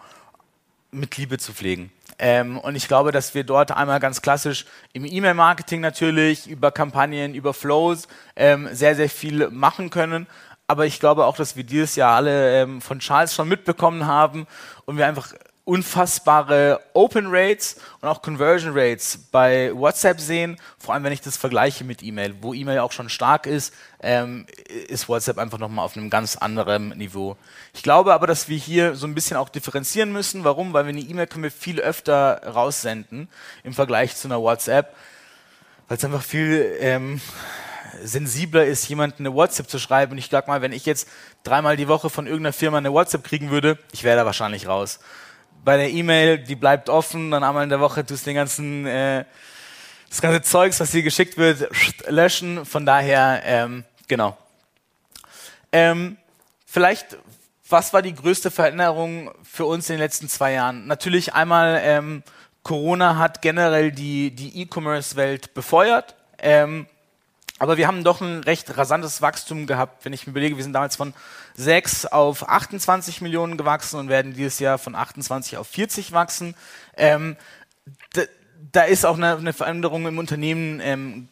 mit 0.91 1.17
Liebe 1.17 1.37
zu 1.37 1.53
pflegen. 1.53 1.91
Ähm, 2.19 2.57
und 2.57 2.75
ich 2.75 2.87
glaube, 2.87 3.11
dass 3.11 3.35
wir 3.35 3.43
dort 3.43 3.71
einmal 3.71 3.99
ganz 3.99 4.21
klassisch 4.21 4.65
im 4.93 5.05
E-Mail-Marketing 5.05 5.81
natürlich, 5.81 6.47
über 6.49 6.71
Kampagnen, 6.71 7.35
über 7.35 7.53
Flows 7.53 8.07
ähm, 8.35 8.67
sehr, 8.71 8.95
sehr 8.95 9.09
viel 9.09 9.49
machen 9.49 9.89
können. 9.89 10.25
Aber 10.67 10.85
ich 10.85 10.99
glaube 10.99 11.25
auch, 11.25 11.37
dass 11.37 11.55
wir 11.55 11.63
dieses 11.63 11.95
Jahr 11.95 12.15
alle 12.15 12.61
ähm, 12.61 12.81
von 12.81 12.99
Charles 12.99 13.33
schon 13.33 13.47
mitbekommen 13.47 14.05
haben 14.05 14.47
und 14.85 14.97
wir 14.97 15.05
einfach 15.05 15.33
unfassbare 15.67 16.79
Open 16.93 17.27
Rates 17.27 17.75
und 17.99 18.07
auch 18.07 18.21
Conversion 18.21 18.71
Rates 18.73 19.17
bei 19.31 19.71
WhatsApp 19.75 20.21
sehen, 20.21 20.57
vor 20.79 20.93
allem 20.93 21.03
wenn 21.03 21.11
ich 21.11 21.19
das 21.19 21.35
vergleiche 21.35 21.83
mit 21.83 22.01
E-Mail, 22.01 22.35
wo 22.39 22.53
E-Mail 22.53 22.79
auch 22.79 22.93
schon 22.93 23.09
stark 23.09 23.45
ist, 23.45 23.73
ähm, 23.99 24.45
ist 24.87 25.09
WhatsApp 25.09 25.37
einfach 25.37 25.57
nochmal 25.57 25.83
auf 25.83 25.97
einem 25.97 26.09
ganz 26.09 26.37
anderen 26.37 26.89
Niveau. 26.97 27.35
Ich 27.73 27.83
glaube 27.83 28.13
aber, 28.13 28.27
dass 28.27 28.47
wir 28.47 28.57
hier 28.57 28.95
so 28.95 29.07
ein 29.07 29.13
bisschen 29.13 29.35
auch 29.35 29.49
differenzieren 29.49 30.13
müssen. 30.13 30.45
Warum? 30.45 30.71
Weil 30.71 30.85
wir 30.85 30.91
eine 30.91 31.01
E-Mail 31.01 31.27
können 31.27 31.43
wir 31.43 31.51
viel 31.51 31.81
öfter 31.81 32.41
raussenden 32.45 33.27
im 33.65 33.73
Vergleich 33.73 34.15
zu 34.15 34.29
einer 34.29 34.39
WhatsApp, 34.39 34.95
weil 35.89 35.97
es 35.97 36.05
einfach 36.05 36.23
viel 36.23 36.77
ähm, 36.79 37.19
sensibler 38.01 38.65
ist, 38.65 38.87
jemandem 38.87 39.25
eine 39.25 39.35
WhatsApp 39.35 39.69
zu 39.69 39.79
schreiben. 39.79 40.13
Und 40.13 40.17
ich 40.17 40.29
sag 40.31 40.47
mal, 40.47 40.61
wenn 40.61 40.71
ich 40.71 40.85
jetzt 40.85 41.09
dreimal 41.43 41.75
die 41.75 41.89
Woche 41.89 42.09
von 42.09 42.25
irgendeiner 42.25 42.53
Firma 42.53 42.77
eine 42.77 42.93
WhatsApp 42.93 43.25
kriegen 43.25 43.51
würde, 43.51 43.77
ich 43.91 44.05
wäre 44.05 44.15
da 44.15 44.25
wahrscheinlich 44.25 44.69
raus 44.69 44.99
bei 45.67 45.75
der 45.75 45.91
E-Mail, 45.91 46.37
die 46.37 46.55
bleibt 46.55 46.87
offen, 46.87 47.29
dann 47.29 47.43
einmal 47.43 47.65
in 47.65 47.69
der 47.69 47.81
Woche 47.81 48.05
tust 48.05 48.25
du 48.25 48.29
den 48.29 48.37
ganzen, 48.37 48.85
äh, 48.85 49.25
das 50.07 50.21
ganze 50.21 50.41
Zeugs, 50.41 50.79
was 50.79 50.91
dir 50.91 51.03
geschickt 51.03 51.37
wird, 51.37 51.67
löschen. 52.07 52.65
Von 52.65 52.85
daher, 52.85 53.41
ähm, 53.43 53.83
genau. 54.07 54.37
Ähm, 55.73 56.15
vielleicht, 56.65 57.17
was 57.67 57.91
war 57.91 58.01
die 58.01 58.15
größte 58.15 58.49
Veränderung 58.49 59.29
für 59.43 59.65
uns 59.65 59.89
in 59.89 59.95
den 59.95 60.03
letzten 60.03 60.29
zwei 60.29 60.53
Jahren? 60.53 60.87
Natürlich 60.87 61.33
einmal, 61.33 61.81
ähm, 61.83 62.23
Corona 62.63 63.17
hat 63.17 63.41
generell 63.41 63.91
die, 63.91 64.31
die 64.31 64.61
E-Commerce-Welt 64.61 65.53
befeuert. 65.53 66.15
Ähm, 66.37 66.87
aber 67.59 67.75
wir 67.75 67.87
haben 67.87 68.05
doch 68.05 68.21
ein 68.21 68.41
recht 68.41 68.77
rasantes 68.77 69.21
Wachstum 69.21 69.67
gehabt. 69.67 70.05
Wenn 70.05 70.13
ich 70.13 70.27
mir 70.27 70.31
überlege, 70.31 70.55
wir 70.55 70.63
sind 70.63 70.71
damals 70.71 70.95
von 70.95 71.13
6 71.57 72.05
auf 72.05 72.47
28 72.47 73.21
Millionen 73.21 73.57
gewachsen 73.57 73.99
und 73.99 74.09
werden 74.09 74.33
dieses 74.33 74.59
Jahr 74.59 74.77
von 74.77 74.95
28 74.95 75.57
auf 75.57 75.67
40 75.67 76.11
wachsen. 76.11 76.55
Ähm, 76.95 77.35
da, 78.71 78.83
ist 78.83 79.05
auch 79.05 79.17
eine, 79.17 79.37
eine, 79.37 79.53
Veränderung 79.53 80.05
im 80.05 80.19
Unternehmen 80.19 80.79
ähm, 80.81 81.29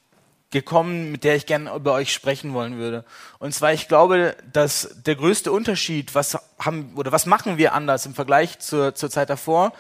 gekommen, 0.50 1.12
mit 1.12 1.24
der 1.24 1.36
ich 1.36 1.46
gerne 1.46 1.74
über 1.76 1.94
euch 1.94 2.12
sprechen 2.12 2.54
wollen 2.54 2.78
würde. 2.78 3.06
Und 3.38 3.54
zwar, 3.54 3.74
ich 3.74 3.88
glaube, 3.88 4.36
dass 4.52 4.96
der 5.06 5.16
größte 5.16 5.52
Unterschied, 5.52 6.16
was 6.16 6.38
haben 6.58 6.94
oder 6.96 7.12
was 7.12 7.28
machen 7.28 7.58
wir 7.58 7.74
anders 7.74 8.08
im 8.08 8.16
Vergleich 8.16 8.58
zur, 8.60 8.96
zur 8.96 9.12
Zeit 9.12 9.30
davor, 9.30 9.74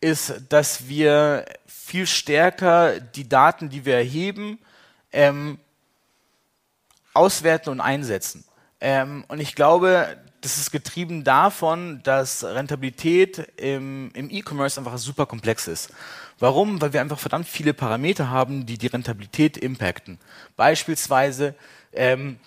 ist, 0.00 0.42
dass 0.48 0.86
wir 0.86 1.44
viel 1.66 2.06
stärker 2.06 3.00
die 3.00 3.28
Daten, 3.28 3.68
die 3.68 3.84
wir 3.84 3.94
erheben, 3.94 4.60
ähm, 5.12 5.58
auswerten 7.14 7.70
und 7.70 7.80
einsetzen. 7.80 8.44
Ähm, 8.80 9.24
und 9.28 9.40
ich 9.40 9.54
glaube, 9.54 10.16
das 10.40 10.56
ist 10.56 10.70
getrieben 10.70 11.24
davon, 11.24 12.00
dass 12.04 12.44
Rentabilität 12.44 13.38
im, 13.56 14.10
im 14.14 14.30
E-Commerce 14.30 14.78
einfach 14.78 14.98
super 14.98 15.26
komplex 15.26 15.66
ist. 15.66 15.90
Warum? 16.38 16.80
Weil 16.80 16.92
wir 16.92 17.00
einfach 17.00 17.18
verdammt 17.18 17.48
viele 17.48 17.74
Parameter 17.74 18.30
haben, 18.30 18.64
die 18.64 18.78
die 18.78 18.86
Rentabilität 18.86 19.56
impacten. 19.56 20.18
Beispielsweise, 20.56 21.54
ähm, 21.92 22.38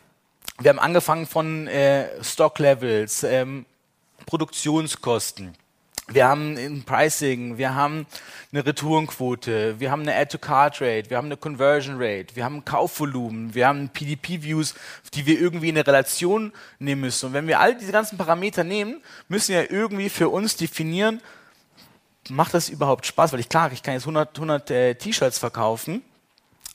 wir 0.60 0.70
haben 0.70 0.80
angefangen 0.80 1.28
von 1.28 1.68
äh, 1.68 2.24
Stock-Levels, 2.24 3.24
ähm, 3.24 3.66
Produktionskosten, 4.26 5.56
wir 6.14 6.28
haben 6.28 6.58
ein 6.58 6.84
Pricing, 6.84 7.58
wir 7.58 7.76
haben 7.76 8.06
eine 8.52 8.66
Retourenquote, 8.66 9.80
wir 9.80 9.92
haben 9.92 10.02
eine 10.02 10.16
Add-to-Card-Rate, 10.16 11.10
wir 11.10 11.18
haben 11.18 11.26
eine 11.26 11.38
Conversion-Rate, 11.38 12.36
wir 12.36 12.44
haben 12.44 12.58
ein 12.58 12.66
Kaufvolumen, 12.66 13.54
wir 13.54 13.68
haben 13.68 13.90
PDP-Views, 13.90 14.76
die 15.14 15.26
wir 15.26 15.40
irgendwie 15.40 15.70
in 15.70 15.78
eine 15.78 15.88
Relation 15.88 16.52
nehmen 16.80 17.02
müssen. 17.02 17.28
Und 17.28 17.34
wenn 17.34 17.48
wir 17.48 17.60
all 17.60 17.76
diese 17.76 17.92
ganzen 17.92 18.18
Parameter 18.18 18.64
nehmen, 18.64 19.02
müssen 19.30 19.54
wir 19.54 19.72
irgendwie 19.72 20.10
für 20.10 20.30
uns 20.30 20.56
definieren, 20.56 21.22
macht 22.30 22.54
das 22.54 22.70
überhaupt 22.70 23.06
Spaß? 23.06 23.34
Weil 23.34 23.40
ich 23.40 23.50
klar, 23.50 23.72
ich 23.72 23.84
kann 23.84 23.94
jetzt 23.94 24.04
100, 24.04 24.36
100 24.36 24.72
äh, 24.72 24.96
T-Shirts 24.96 25.40
verkaufen. 25.40 26.02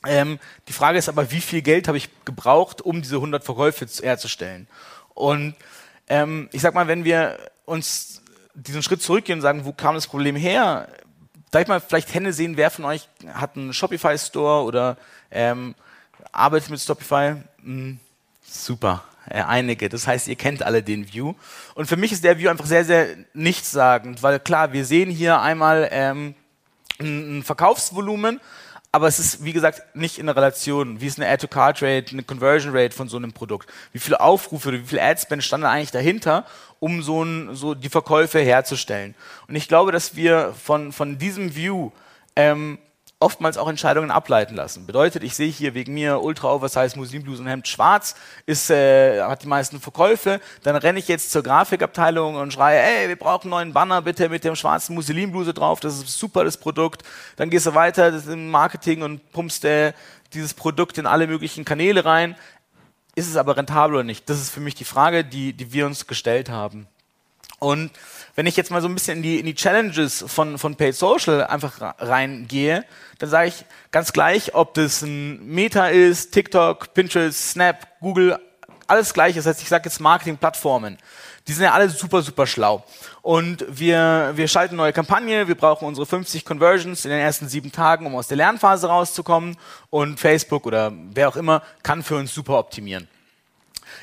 Ähm, 0.05 0.39
die 0.67 0.73
Frage 0.73 0.97
ist 0.97 1.09
aber, 1.09 1.31
wie 1.31 1.41
viel 1.41 1.61
Geld 1.61 1.87
habe 1.87 1.97
ich 1.97 2.09
gebraucht, 2.25 2.81
um 2.81 3.01
diese 3.01 3.15
100 3.15 3.43
Verkäufe 3.43 3.87
herzustellen? 4.01 4.67
Und 5.13 5.55
ähm, 6.07 6.49
ich 6.51 6.61
sag 6.61 6.73
mal, 6.73 6.87
wenn 6.87 7.03
wir 7.03 7.37
uns 7.65 8.21
diesen 8.57 8.81
Schritt 8.81 9.01
zurückgehen 9.01 9.37
und 9.37 9.41
sagen, 9.41 9.65
wo 9.65 9.71
kam 9.71 9.95
das 9.95 10.07
Problem 10.07 10.35
her? 10.35 10.87
Darf 11.51 11.61
ich 11.61 11.67
mal 11.67 11.79
vielleicht 11.79 12.13
Hände 12.13 12.33
sehen, 12.33 12.57
wer 12.57 12.71
von 12.71 12.85
euch 12.85 13.07
hat 13.33 13.55
einen 13.55 13.71
Shopify-Store 13.71 14.63
oder 14.63 14.97
ähm, 15.31 15.75
arbeitet 16.31 16.69
mit 16.69 16.81
Shopify? 16.81 17.35
Hm, 17.63 17.99
super, 18.43 19.03
äh, 19.29 19.41
einige. 19.41 19.89
Das 19.89 20.07
heißt, 20.07 20.27
ihr 20.27 20.35
kennt 20.35 20.63
alle 20.63 20.83
den 20.83 21.11
View. 21.11 21.35
Und 21.75 21.85
für 21.87 21.97
mich 21.97 22.11
ist 22.11 22.23
der 22.23 22.39
View 22.39 22.49
einfach 22.49 22.65
sehr, 22.65 22.83
sehr 22.83 23.07
nichtssagend, 23.33 24.23
weil 24.23 24.39
klar, 24.39 24.73
wir 24.73 24.85
sehen 24.85 25.11
hier 25.11 25.39
einmal 25.39 25.87
ähm, 25.91 26.33
ein 26.99 27.43
Verkaufsvolumen, 27.43 28.41
aber 28.91 29.07
es 29.07 29.19
ist, 29.19 29.43
wie 29.43 29.53
gesagt, 29.53 29.95
nicht 29.95 30.17
in 30.17 30.25
der 30.27 30.35
Relation. 30.35 31.01
Wie 31.01 31.07
ist 31.07 31.19
eine 31.19 31.29
Add-to-Card-Rate, 31.29 32.13
eine 32.13 32.23
Conversion-Rate 32.23 32.95
von 32.95 33.09
so 33.09 33.17
einem 33.17 33.33
Produkt? 33.33 33.69
Wie 33.91 33.99
viele 33.99 34.19
Aufrufe 34.21 34.71
wie 34.71 34.79
viel 34.79 34.99
Adspend 34.99 35.43
standen 35.43 35.67
eigentlich 35.67 35.91
dahinter, 35.91 36.45
um 36.79 37.01
so, 37.01 37.23
ein, 37.23 37.55
so 37.55 37.75
die 37.75 37.89
Verkäufe 37.89 38.39
herzustellen? 38.39 39.13
Und 39.47 39.55
ich 39.55 39.67
glaube, 39.67 39.91
dass 39.91 40.15
wir 40.15 40.53
von, 40.53 40.91
von 40.93 41.17
diesem 41.17 41.55
View 41.55 41.91
ähm, 42.35 42.79
oftmals 43.19 43.57
auch 43.57 43.67
Entscheidungen 43.67 44.11
ableiten 44.11 44.55
lassen. 44.55 44.85
Bedeutet, 44.85 45.23
ich 45.23 45.35
sehe 45.35 45.49
hier 45.49 45.73
wegen 45.73 45.93
mir 45.95 46.21
Ultra 46.21 46.53
Oversize 46.53 46.97
Muslimbluse 46.97 47.41
und 47.41 47.47
Hemd 47.47 47.67
schwarz, 47.67 48.15
ist, 48.45 48.69
äh, 48.69 49.21
hat 49.21 49.43
die 49.43 49.47
meisten 49.47 49.79
Verkäufe, 49.79 50.39
dann 50.63 50.75
renne 50.75 50.99
ich 50.99 51.07
jetzt 51.07 51.31
zur 51.31 51.41
Grafikabteilung 51.41 52.35
und 52.35 52.53
schreie, 52.53 52.79
ey, 52.79 53.07
wir 53.07 53.15
brauchen 53.15 53.45
einen 53.45 53.71
neuen 53.71 53.73
Banner 53.73 54.03
bitte 54.03 54.29
mit 54.29 54.43
dem 54.43 54.55
schwarzen 54.55 54.93
Muslimbluse 54.93 55.53
drauf, 55.53 55.79
das 55.79 55.97
ist 55.97 56.19
super, 56.19 56.43
das 56.43 56.57
Produkt. 56.57 57.03
Dann 57.37 57.49
gehst 57.49 57.65
du 57.65 57.73
weiter 57.73 58.09
im 58.27 58.51
Marketing 58.51 59.01
und 59.01 59.31
pumpst 59.31 59.65
äh, 59.65 59.93
dieses 60.33 60.53
Produkt 60.53 60.99
in 60.99 61.07
alle 61.07 61.25
möglichen 61.25 61.65
Kanäle 61.65 62.05
rein. 62.05 62.35
Ist 63.15 63.27
es 63.27 63.35
aber 63.35 63.57
rentabel 63.57 63.95
oder 63.95 64.03
nicht? 64.03 64.29
Das 64.29 64.39
ist 64.39 64.51
für 64.51 64.59
mich 64.59 64.75
die 64.75 64.83
Frage, 64.83 65.23
die, 65.23 65.53
die 65.53 65.73
wir 65.73 65.87
uns 65.87 66.05
gestellt 66.05 66.49
haben. 66.49 66.87
Und 67.59 67.91
wenn 68.35 68.45
ich 68.45 68.55
jetzt 68.55 68.69
mal 68.69 68.81
so 68.81 68.87
ein 68.87 68.93
bisschen 68.93 69.17
in 69.17 69.23
die, 69.23 69.39
in 69.39 69.45
die 69.45 69.55
Challenges 69.55 70.23
von, 70.27 70.57
von 70.59 70.75
Paid 70.75 70.95
Social 70.95 71.43
einfach 71.45 71.95
reingehe, 71.97 72.85
dann 73.17 73.29
sage 73.29 73.47
ich 73.47 73.65
ganz 73.91 74.13
gleich, 74.13 74.53
ob 74.53 74.75
das 74.75 75.01
ein 75.01 75.43
Meta 75.47 75.87
ist, 75.87 76.33
TikTok, 76.33 76.93
Pinterest, 76.93 77.51
Snap, 77.51 77.87
Google, 77.99 78.37
alles 78.85 79.13
gleich. 79.13 79.35
Das 79.35 79.47
heißt, 79.47 79.61
ich 79.61 79.69
sage 79.69 79.85
jetzt 79.85 79.99
Marketing-Plattformen. 79.99 80.97
Die 81.47 81.53
sind 81.53 81.63
ja 81.63 81.73
alle 81.73 81.89
super, 81.89 82.21
super 82.21 82.45
schlau. 82.45 82.83
Und 83.21 83.65
wir, 83.69 84.33
wir 84.35 84.47
schalten 84.47 84.75
neue 84.75 84.93
Kampagne, 84.93 85.47
wir 85.47 85.55
brauchen 85.55 85.87
unsere 85.87 86.05
50 86.05 86.45
Conversions 86.45 87.05
in 87.05 87.11
den 87.11 87.19
ersten 87.19 87.47
sieben 87.47 87.71
Tagen, 87.71 88.05
um 88.05 88.15
aus 88.15 88.27
der 88.27 88.37
Lernphase 88.37 88.87
rauszukommen. 88.87 89.57
Und 89.89 90.19
Facebook 90.19 90.65
oder 90.67 90.93
wer 91.13 91.29
auch 91.29 91.37
immer 91.37 91.63
kann 91.83 92.03
für 92.03 92.17
uns 92.17 92.33
super 92.33 92.59
optimieren. 92.59 93.07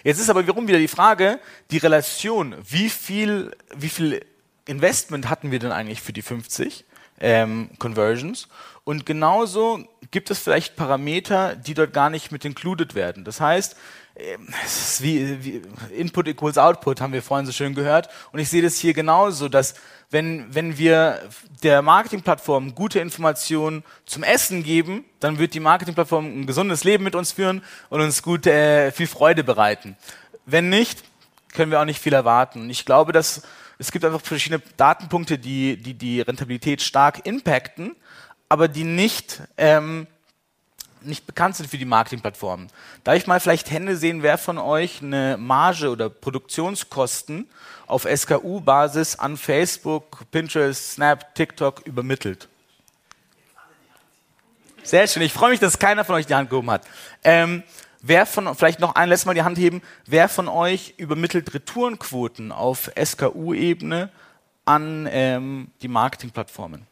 Jetzt 0.02 0.20
ist 0.20 0.30
aber 0.30 0.42
wiederum 0.42 0.68
wieder 0.68 0.78
die 0.78 0.88
Frage, 0.88 1.38
die 1.70 1.78
Relation, 1.78 2.54
wie 2.68 2.90
viel, 2.90 3.56
wie 3.76 3.88
viel 3.88 4.24
Investment 4.66 5.28
hatten 5.28 5.50
wir 5.50 5.58
denn 5.58 5.72
eigentlich 5.72 6.00
für 6.00 6.12
die 6.12 6.22
50 6.22 6.84
ähm, 7.20 7.70
Conversions? 7.78 8.48
Und 8.84 9.06
genauso 9.06 9.86
gibt 10.10 10.30
es 10.30 10.38
vielleicht 10.38 10.76
Parameter, 10.76 11.56
die 11.56 11.74
dort 11.74 11.92
gar 11.92 12.10
nicht 12.10 12.32
mit 12.32 12.44
included 12.44 12.94
werden. 12.94 13.24
Das 13.24 13.40
heißt, 13.40 13.76
es 14.64 14.90
ist 14.90 15.02
wie, 15.02 15.44
wie 15.44 15.62
Input 15.96 16.28
equals 16.28 16.56
Output, 16.56 17.00
haben 17.00 17.12
wir 17.12 17.22
vorhin 17.22 17.46
so 17.46 17.52
schön 17.52 17.74
gehört. 17.74 18.08
Und 18.32 18.38
ich 18.38 18.48
sehe 18.48 18.62
das 18.62 18.78
hier 18.78 18.94
genauso, 18.94 19.48
dass 19.48 19.74
wenn, 20.10 20.54
wenn 20.54 20.78
wir 20.78 21.20
der 21.62 21.82
Marketingplattform 21.82 22.76
gute 22.76 23.00
Informationen 23.00 23.82
zum 24.06 24.22
Essen 24.22 24.62
geben, 24.62 25.04
dann 25.18 25.38
wird 25.38 25.54
die 25.54 25.60
Marketingplattform 25.60 26.42
ein 26.42 26.46
gesundes 26.46 26.84
Leben 26.84 27.02
mit 27.02 27.16
uns 27.16 27.32
führen 27.32 27.62
und 27.88 28.00
uns 28.00 28.22
gut 28.22 28.46
äh, 28.46 28.92
viel 28.92 29.08
Freude 29.08 29.42
bereiten. 29.42 29.96
Wenn 30.46 30.68
nicht, 30.68 31.02
können 31.52 31.72
wir 31.72 31.80
auch 31.80 31.84
nicht 31.84 32.00
viel 32.00 32.12
erwarten. 32.12 32.70
Ich 32.70 32.84
glaube, 32.84 33.12
dass 33.12 33.42
es 33.78 33.90
gibt 33.90 34.04
einfach 34.04 34.20
verschiedene 34.20 34.62
Datenpunkte, 34.76 35.38
die 35.38 35.76
die, 35.76 35.94
die 35.94 36.20
Rentabilität 36.20 36.82
stark 36.82 37.26
impacten, 37.26 37.96
aber 38.48 38.68
die 38.68 38.84
nicht 38.84 39.42
ähm, 39.56 40.06
nicht 41.04 41.26
bekannt 41.26 41.56
sind 41.56 41.68
für 41.68 41.78
die 41.78 41.84
Marketingplattformen. 41.84 42.68
Darf 43.04 43.16
ich 43.16 43.26
mal 43.26 43.40
vielleicht 43.40 43.70
Hände 43.70 43.96
sehen, 43.96 44.22
wer 44.22 44.38
von 44.38 44.58
euch 44.58 45.02
eine 45.02 45.36
Marge 45.38 45.90
oder 45.90 46.08
Produktionskosten 46.08 47.48
auf 47.86 48.06
SKU-Basis 48.12 49.18
an 49.18 49.36
Facebook, 49.36 50.30
Pinterest, 50.30 50.92
Snap, 50.92 51.34
TikTok 51.34 51.86
übermittelt? 51.86 52.48
Sehr 54.82 55.06
schön. 55.06 55.22
Ich 55.22 55.32
freue 55.32 55.50
mich, 55.50 55.60
dass 55.60 55.78
keiner 55.78 56.04
von 56.04 56.16
euch 56.16 56.26
die 56.26 56.34
Hand 56.34 56.50
gehoben 56.50 56.70
hat. 56.70 56.86
Ähm, 57.22 57.62
wer 58.02 58.26
von, 58.26 58.54
vielleicht 58.54 58.80
noch 58.80 58.94
ein 58.94 59.08
letztes 59.08 59.26
Mal 59.26 59.34
die 59.34 59.42
Hand 59.42 59.56
heben, 59.56 59.82
wer 60.04 60.28
von 60.28 60.46
euch 60.46 60.94
übermittelt 60.98 61.54
Retourenquoten 61.54 62.52
auf 62.52 62.90
SKU-Ebene 63.02 64.10
an 64.66 65.08
ähm, 65.10 65.68
die 65.80 65.88
Marketingplattformen? 65.88 66.86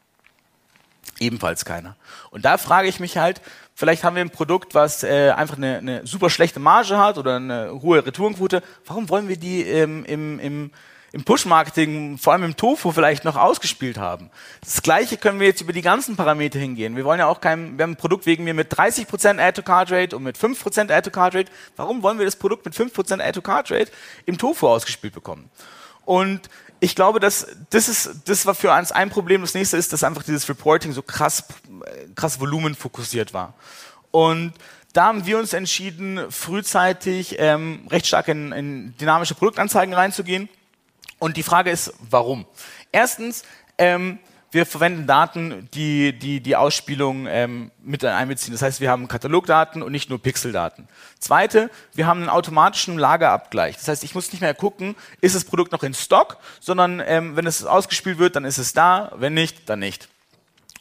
Ebenfalls 1.19 1.65
keiner. 1.65 1.97
Und 2.31 2.45
da 2.45 2.59
frage 2.59 2.89
ich 2.89 2.99
mich 2.99 3.17
halt, 3.17 3.41
vielleicht 3.75 4.03
haben 4.05 4.17
wir 4.17 4.23
ein 4.23 4.31
Produkt, 4.31 4.75
was 4.75 5.03
äh, 5.03 5.31
einfach 5.31 5.57
eine, 5.57 5.79
eine, 5.79 6.07
super 6.07 6.31
schlechte 6.31 6.61
Marge 6.61 6.99
hat 6.99 7.19
oder 7.19 7.37
eine 7.37 7.81
hohe 7.81 8.05
Retourenquote. 8.05 8.63
Warum 8.87 9.09
wollen 9.09 9.29
wir 9.29 9.37
die 9.37 9.63
ähm, 9.63 10.05
im, 10.05 10.41
im, 10.41 10.71
im 11.13 11.25
Push-Marketing, 11.25 12.19
vor 12.19 12.33
allem 12.33 12.45
im 12.45 12.57
Tofu 12.57 12.91
vielleicht 12.91 13.25
noch 13.25 13.37
ausgespielt 13.37 13.99
haben? 13.99 14.31
Das 14.63 14.83
Gleiche 14.83 15.17
können 15.17 15.39
wir 15.39 15.47
jetzt 15.47 15.61
über 15.61 15.73
die 15.73 15.83
ganzen 15.83 16.17
Parameter 16.17 16.59
hingehen. 16.59 16.97
Wir 16.97 17.05
wollen 17.05 17.21
ja 17.21 17.27
auch 17.27 17.41
kein, 17.41 17.79
wir 17.79 17.85
haben 17.85 17.93
ein 17.93 17.97
Produkt 17.97 18.27
wegen 18.27 18.45
mir 18.45 18.55
mit 18.55 18.73
30% 18.73 19.39
Add-to-Card-Rate 19.39 20.17
und 20.17 20.23
mit 20.23 20.37
5% 20.37 20.91
Add-to-Card-Rate. 20.91 21.53
Warum 21.77 22.03
wollen 22.03 22.19
wir 22.19 22.25
das 22.25 22.37
Produkt 22.37 22.65
mit 22.65 22.75
5% 22.75 23.21
Add-to-Card-Rate 23.21 23.93
im 24.27 24.39
Tofu 24.39 24.67
ausgespielt 24.67 25.15
bekommen? 25.15 25.51
Und 26.05 26.49
ich 26.83 26.97
glaube, 26.97 27.21
dass 27.21 27.47
das 27.71 27.89
ist, 27.89 28.29
das 28.29 28.45
war 28.45 28.57
für 28.57 28.73
uns 28.73 28.91
ein 28.91 29.09
Problem. 29.09 29.43
Das 29.43 29.55
nächste 29.55 29.77
ist, 29.77 29.93
dass 29.93 30.03
einfach 30.03 30.25
dieses 30.25 30.49
Reporting 30.49 30.91
so 30.91 31.01
krass, 31.01 31.45
krass 32.17 32.41
volumenfokussiert 32.41 33.33
war. 33.33 33.55
Und 34.11 34.53
da 34.93 35.05
haben 35.05 35.25
wir 35.25 35.39
uns 35.39 35.53
entschieden, 35.53 36.29
frühzeitig 36.33 37.37
ähm, 37.39 37.87
recht 37.89 38.09
stark 38.09 38.27
in, 38.27 38.51
in 38.51 38.97
dynamische 38.99 39.37
Produktanzeigen 39.37 39.95
reinzugehen. 39.95 40.49
Und 41.21 41.37
die 41.37 41.45
Frage 41.45 41.71
ist, 41.71 41.95
warum? 42.11 42.47
Erstens, 42.91 43.45
ähm, 43.79 44.19
wir 44.53 44.67
verwenden 44.67 45.07
Daten, 45.07 45.69
die 45.73 46.13
die, 46.13 46.41
die 46.41 46.57
Ausspielung 46.57 47.27
ähm, 47.27 47.71
mit 47.83 48.05
einbeziehen. 48.05 48.53
Das 48.53 48.61
heißt, 48.61 48.81
wir 48.81 48.91
haben 48.91 49.09
Katalogdaten 49.09 49.83
und 49.83 49.93
nicht 49.93 50.11
nur 50.11 50.21
Pixeldaten. 50.21 50.89
Zweite, 51.19 51.71
wir 51.95 52.07
haben 52.07 52.21
einen 52.21 52.29
automatischen 52.29 52.99
Lagerabgleich. 52.99 53.77
Das 53.77 53.89
heißt, 53.89 54.05
ich 54.05 54.15
muss 54.15 54.31
nicht 54.31 54.43
mehr 54.43 54.55
gucken, 54.55 54.95
ist 55.23 55.35
das 55.35 55.45
Produkt 55.45 55.73
noch 55.73 55.83
in 55.83 55.95
Stock, 55.95 56.37
sondern 56.61 57.03
ähm, 57.05 57.35
wenn 57.35 57.47
es 57.47 57.65
ausgespielt 57.65 58.19
wird, 58.19 58.37
dann 58.37 58.45
ist 58.45 58.59
es 58.59 58.75
da, 58.75 59.13
wenn 59.17 59.33
nicht, 59.33 59.71
dann 59.71 59.79
nicht. 59.79 60.09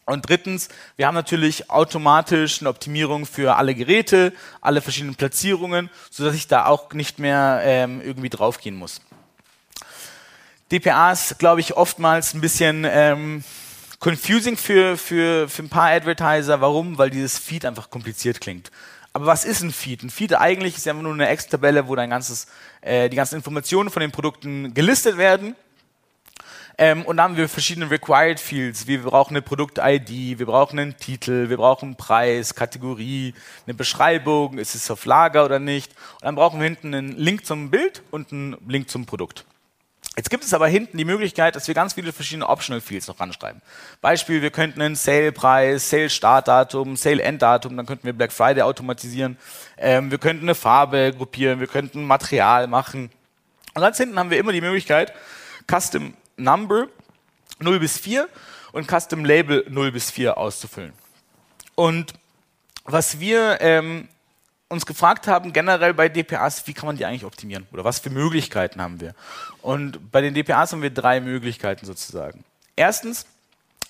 Und 0.06 0.28
drittens, 0.28 0.68
wir 0.98 1.08
haben 1.08 1.16
natürlich 1.16 1.70
automatisch 1.70 2.60
eine 2.60 2.70
Optimierung 2.70 3.26
für 3.26 3.56
alle 3.56 3.74
Geräte, 3.74 4.34
alle 4.60 4.82
verschiedenen 4.82 5.16
Platzierungen, 5.16 5.90
sodass 6.10 6.36
ich 6.36 6.48
da 6.48 6.66
auch 6.66 6.92
nicht 6.92 7.20
mehr 7.20 7.62
ähm, 7.64 8.02
irgendwie 8.02 8.30
draufgehen 8.30 8.76
muss. 8.76 9.00
DPA 10.72 11.12
ist, 11.12 11.40
glaube 11.40 11.62
ich, 11.62 11.78
oftmals 11.78 12.34
ein 12.34 12.42
bisschen 12.42 12.86
ähm, 12.90 13.44
confusing 14.02 14.58
für, 14.58 14.98
für, 14.98 15.48
für 15.48 15.64
ein 15.64 15.70
paar 15.70 15.92
Advertiser. 15.92 16.60
Warum? 16.60 16.98
Weil 16.98 17.12
dieses 17.12 17.38
Feed 17.38 17.66
einfach 17.66 17.90
kompliziert 17.90 18.42
klingt. 18.42 18.72
Aber 19.14 19.26
was 19.28 19.46
ist 19.46 19.62
ein 19.62 19.72
Feed? 19.72 20.04
Ein 20.04 20.10
Feed 20.10 20.34
eigentlich 20.34 20.78
ist 20.78 20.86
ja 20.86 20.94
nur 20.94 21.14
eine 21.14 21.28
Excel-Tabelle, 21.28 21.88
wo 21.88 21.96
dein 21.96 22.10
ganzes, 22.10 22.48
äh, 22.82 23.10
die 23.10 23.16
ganzen 23.16 23.36
Informationen 23.36 23.90
von 23.90 24.02
den 24.02 24.12
Produkten 24.12 24.74
gelistet 24.74 25.18
werden. 25.18 25.56
Ähm, 26.78 27.04
und 27.04 27.18
dann 27.18 27.32
haben 27.32 27.38
wir 27.38 27.50
verschiedene 27.50 27.92
Required 27.92 28.40
Fields. 28.40 28.88
Wir 28.88 29.04
brauchen 29.04 29.34
eine 29.34 29.42
Produkt-ID, 29.42 30.40
wir 30.40 30.46
brauchen 30.46 30.80
einen 30.80 30.98
Titel, 30.98 31.50
wir 31.50 31.58
brauchen 31.58 31.90
einen 31.90 31.96
Preis, 31.96 32.56
Kategorie, 32.56 33.36
eine 33.68 33.76
Beschreibung, 33.76 34.58
ist 34.58 34.74
es 34.74 34.90
auf 34.90 35.06
Lager 35.06 35.46
oder 35.46 35.60
nicht. 35.60 35.92
Und 35.92 36.24
dann 36.24 36.36
brauchen 36.36 36.60
wir 36.60 36.66
hinten 36.66 36.96
einen 36.96 37.18
Link 37.18 37.46
zum 37.46 37.70
Bild 37.70 38.02
und 38.10 38.32
einen 38.32 38.58
Link 38.68 38.90
zum 38.90 39.06
Produkt. 39.06 39.46
Jetzt 40.18 40.30
gibt 40.30 40.44
es 40.44 40.54
aber 40.54 40.68
hinten 40.68 40.98
die 40.98 41.06
Möglichkeit, 41.06 41.56
dass 41.56 41.70
wir 41.70 41.74
ganz 41.74 41.94
viele 41.94 42.12
verschiedene 42.12 42.50
Optional 42.50 42.82
Fields 42.82 43.08
noch 43.08 43.20
ranschreiben. 43.22 43.62
Beispiel, 44.02 44.42
wir 44.42 44.52
könnten 44.52 44.82
einen 44.82 44.96
Sale-Preis, 44.96 45.90
Sale-Startdatum, 45.90 46.98
Sale-Enddatum, 46.98 47.78
dann 47.78 47.86
könnten 47.86 48.06
wir 48.06 48.14
Black 48.14 48.34
Friday 48.34 48.62
automatisieren. 48.62 49.38
Ähm, 49.78 50.12
wir 50.12 50.18
könnten 50.18 50.44
eine 50.44 50.56
Farbe 50.56 51.14
gruppieren, 51.16 51.62
wir 51.62 51.68
könnten 51.68 52.04
Material 52.04 52.68
machen. 52.68 53.10
Und 53.74 53.82
ganz 53.82 53.98
hinten 53.98 54.20
haben 54.20 54.30
wir 54.30 54.38
immer 54.38 54.52
die 54.52 54.60
Möglichkeit, 54.60 55.14
Custom 55.66 56.14
Number 56.36 56.88
0 57.60 57.80
bis 57.80 57.98
4 57.98 58.28
und 58.74 58.90
Custom 58.90 59.24
Label 59.24 59.66
0 59.70 59.94
bis 59.94 60.12
4 60.12 60.38
auszufüllen. 60.38 60.92
Und 61.76 62.14
was 62.84 63.22
wir 63.22 63.60
ähm, 63.62 64.10
uns 64.72 64.86
gefragt 64.86 65.28
haben, 65.28 65.54
generell 65.54 65.94
bei 65.94 66.10
DPAs, 66.10 66.66
wie 66.66 66.74
kann 66.74 66.88
man 66.88 66.98
die 66.98 67.06
eigentlich 67.06 67.26
optimieren? 67.26 67.68
Oder 67.72 67.84
was 67.84 68.00
für 68.00 68.10
Möglichkeiten 68.10 68.82
haben 68.82 69.02
wir? 69.02 69.14
Und 69.62 70.12
bei 70.12 70.22
den 70.22 70.34
DPAs 70.34 70.72
haben 70.72 70.82
wir 70.82 70.90
drei 70.90 71.20
Möglichkeiten 71.20 71.86
sozusagen. 71.86 72.44
Erstens, 72.76 73.26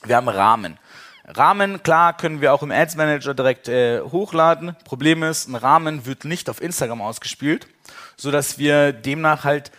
wir 0.04 0.16
haben 0.16 0.28
Rahmen. 0.28 0.78
Rahmen, 1.26 1.84
klar, 1.84 2.18
können 2.18 2.42
wir 2.42 2.54
auch 2.54 2.64
im 2.64 2.72
Ads 2.72 2.96
Manager 2.96 3.34
direkt 3.34 3.68
äh, 3.68 4.02
hochladen. 4.02 4.76
Problem 4.84 5.24
ist, 5.24 5.48
ein 5.48 5.56
Rahmen 5.56 6.06
wird 6.06 6.26
nicht 6.26 6.50
auf 6.50 6.62
Instagram 6.62 7.02
ausgespielt, 7.02 7.68
so 8.18 8.32
dass 8.32 8.58
wir 8.58 8.92
demnach 8.92 9.44
halt 9.44 9.72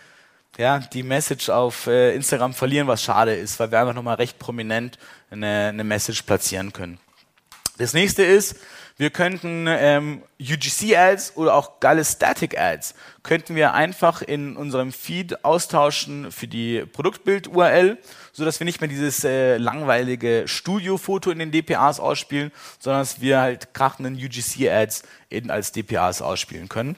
ja, 0.57 0.79
die 0.79 1.03
Message 1.03 1.49
auf 1.49 1.87
äh, 1.87 2.15
Instagram 2.15 2.53
verlieren, 2.53 2.87
was 2.87 3.03
schade 3.03 3.35
ist, 3.35 3.59
weil 3.59 3.71
wir 3.71 3.79
einfach 3.79 3.93
nochmal 3.93 4.15
recht 4.15 4.39
prominent 4.39 4.97
eine, 5.31 5.69
eine 5.69 5.83
Message 5.83 6.21
platzieren 6.23 6.71
können. 6.71 6.99
Das 7.77 7.93
nächste 7.93 8.23
ist, 8.23 8.55
wir 9.03 9.09
könnten 9.09 9.65
ähm, 9.67 10.23
UGC-Ads 10.39 11.35
oder 11.35 11.55
auch 11.55 11.81
geile 11.81 12.05
Static-Ads 12.05 12.95
könnten 13.21 13.53
wir 13.53 13.73
einfach 13.73 14.21
in 14.21 14.55
unserem 14.55 14.93
Feed 14.93 15.43
austauschen 15.43 16.31
für 16.31 16.47
die 16.47 16.85
Produktbild-URL, 16.85 17.97
so 18.31 18.45
dass 18.45 18.61
wir 18.61 18.65
nicht 18.65 18.79
mehr 18.79 18.87
dieses 18.87 19.25
äh, 19.25 19.57
langweilige 19.57 20.43
Studio-Foto 20.45 21.31
in 21.31 21.39
den 21.39 21.51
DPAs 21.51 21.99
ausspielen, 21.99 22.53
sondern 22.79 23.01
dass 23.01 23.19
wir 23.19 23.41
halt 23.41 23.73
krachenden 23.73 24.15
UGC-Ads 24.15 25.03
als 25.49 25.73
DPAs 25.73 26.21
ausspielen 26.21 26.69
können. 26.69 26.95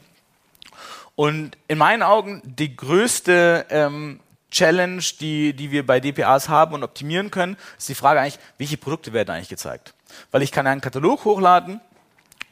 Und 1.16 1.58
in 1.68 1.80
meinen 1.80 2.04
Augen 2.04 2.44
die 2.46 2.76
größte 2.76 3.66
ähm, 3.72 4.20
Challenge, 4.52 5.02
die, 5.20 5.54
die 5.54 5.72
wir 5.72 5.84
bei 5.84 6.00
DPAs 6.00 6.50
haben 6.50 6.76
und 6.76 6.84
optimieren 6.84 7.32
können, 7.32 7.58
ist 7.80 7.90
die 7.90 7.96
Frage 7.96 8.20
eigentlich, 8.20 8.38
welche 8.60 8.78
Produkte 8.78 9.12
werden 9.12 9.32
eigentlich 9.32 9.50
gezeigt? 9.50 9.96
Weil 10.30 10.44
ich 10.44 10.52
kann 10.52 10.68
einen 10.68 10.82
Katalog 10.82 11.26
hochladen 11.26 11.82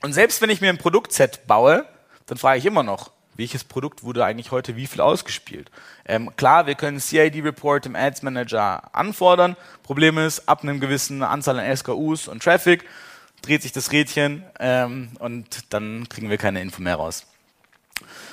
und 0.03 0.13
selbst 0.13 0.41
wenn 0.41 0.50
ich 0.50 0.62
mir 0.62 0.69
ein 0.69 0.77
Produktset 0.77 1.48
baue, 1.48 1.86
dann 2.25 2.38
frage 2.38 2.60
ich 2.60 2.65
immer 2.65 2.83
noch, 2.83 3.12
welches 3.36 3.63
Produkt 3.63 4.03
wurde 4.03 4.24
eigentlich 4.25 4.51
heute 4.51 4.75
wie 4.75 4.86
viel 4.86 5.01
ausgespielt. 5.01 5.72
Ähm, 6.05 6.36
klar, 6.36 6.67
wir 6.67 6.75
können 6.75 7.00
CID-Report 7.00 7.86
im 7.86 7.95
Ads 7.95 8.22
Manager 8.22 8.93
anfordern. 8.93 9.55
Problem 9.81 10.17
ist, 10.17 10.48
ab 10.48 10.62
einem 10.62 10.79
gewissen 10.79 11.24
Anzahl 11.24 11.57
an 11.57 11.75
SKUs 11.75 12.27
und 12.27 12.43
Traffic 12.43 12.83
dreht 13.41 13.62
sich 13.62 13.72
das 13.72 13.91
Rädchen 13.91 14.43
ähm, 14.60 15.12
und 15.19 15.74
dann 15.74 16.07
kriegen 16.10 16.29
wir 16.29 16.38
keine 16.38 16.62
Info 16.62 16.81
mehr 16.81 16.95
raus. 16.95 17.25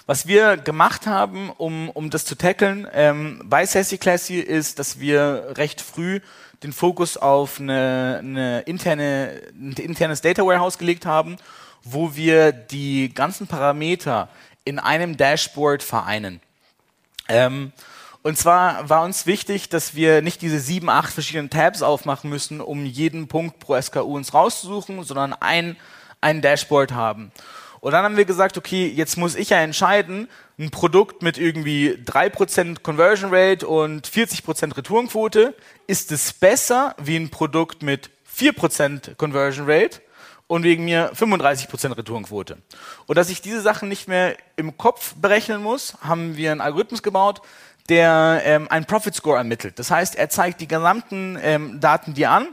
Was 0.07 0.27
wir 0.27 0.57
gemacht 0.57 1.07
haben, 1.07 1.51
um, 1.51 1.89
um 1.89 2.11
das 2.11 2.25
zu 2.25 2.35
tackeln 2.35 2.89
ähm, 2.93 3.43
bei 3.45 3.65
Sassy 3.65 3.97
Classy, 3.97 4.41
ist, 4.41 4.81
dass 4.81 4.99
wir 4.99 5.53
recht 5.57 5.81
früh 5.81 6.21
den 6.63 6.73
Fokus 6.73 7.17
auf 7.17 7.59
eine, 7.59 8.19
eine 8.21 8.61
interne, 8.63 9.41
ein 9.53 9.73
internes 9.73 10.21
Data 10.21 10.45
Warehouse 10.45 10.79
gelegt 10.79 11.07
haben, 11.07 11.37
wo 11.83 12.15
wir 12.15 12.53
die 12.53 13.13
ganzen 13.15 13.47
Parameter 13.47 14.29
in 14.65 14.79
einem 14.79 15.17
Dashboard 15.17 15.83
vereinen. 15.83 16.41
Ähm, 17.29 17.73
und 18.23 18.37
zwar 18.37 18.89
war 18.91 19.03
uns 19.03 19.25
wichtig, 19.25 19.71
dass 19.71 19.95
wir 19.95 20.21
nicht 20.21 20.43
diese 20.43 20.61
sieben, 20.61 20.91
acht 20.91 21.13
verschiedenen 21.13 21.49
Tabs 21.49 21.81
aufmachen 21.81 22.29
müssen, 22.29 22.61
um 22.61 22.85
jeden 22.85 23.29
Punkt 23.29 23.61
pro 23.61 23.81
SKU 23.81 24.17
uns 24.17 24.35
rauszusuchen, 24.35 25.03
sondern 25.05 25.33
ein, 25.33 25.77
ein 26.21 26.43
Dashboard 26.43 26.93
haben. 26.93 27.33
Und 27.81 27.93
dann 27.93 28.05
haben 28.05 28.17
wir 28.17 28.27
gesagt, 28.27 28.59
okay, 28.59 28.87
jetzt 28.89 29.17
muss 29.17 29.35
ich 29.35 29.51
ja 29.51 29.59
entscheiden, 29.59 30.29
ein 30.59 30.71
Produkt 30.71 31.23
mit 31.23 31.39
irgendwie 31.39 31.99
3% 32.05 32.83
Conversion 32.83 33.31
Rate 33.33 33.67
und 33.67 34.07
40% 34.07 34.77
Retourenquote, 34.77 35.55
ist 35.87 36.13
es 36.13 36.33
besser 36.35 36.95
wie 37.03 37.17
ein 37.17 37.31
Produkt 37.31 37.83
mit 37.83 38.11
4% 38.37 39.15
Conversion 39.17 39.69
Rate 39.69 40.01
und 40.47 40.63
wegen 40.63 40.85
mir 40.85 41.13
35% 41.15 41.97
Retourenquote. 41.97 42.59
Und 43.07 43.17
dass 43.17 43.31
ich 43.31 43.41
diese 43.41 43.63
Sachen 43.63 43.89
nicht 43.89 44.09
mehr 44.09 44.37
im 44.57 44.77
Kopf 44.77 45.15
berechnen 45.15 45.63
muss, 45.63 45.97
haben 46.03 46.37
wir 46.37 46.53
einen 46.53 46.61
Algorithmus 46.61 47.03
gebaut, 47.03 47.41
der 47.89 48.43
ähm, 48.45 48.69
einen 48.69 48.85
Profit 48.85 49.15
Score 49.15 49.39
ermittelt. 49.39 49.79
Das 49.79 49.91
heißt, 49.91 50.17
er 50.17 50.29
zeigt 50.29 50.61
die 50.61 50.69
gesamten 50.69 51.39
ähm, 51.43 51.81
Daten 51.81 52.15
dir 52.15 52.31
an 52.31 52.49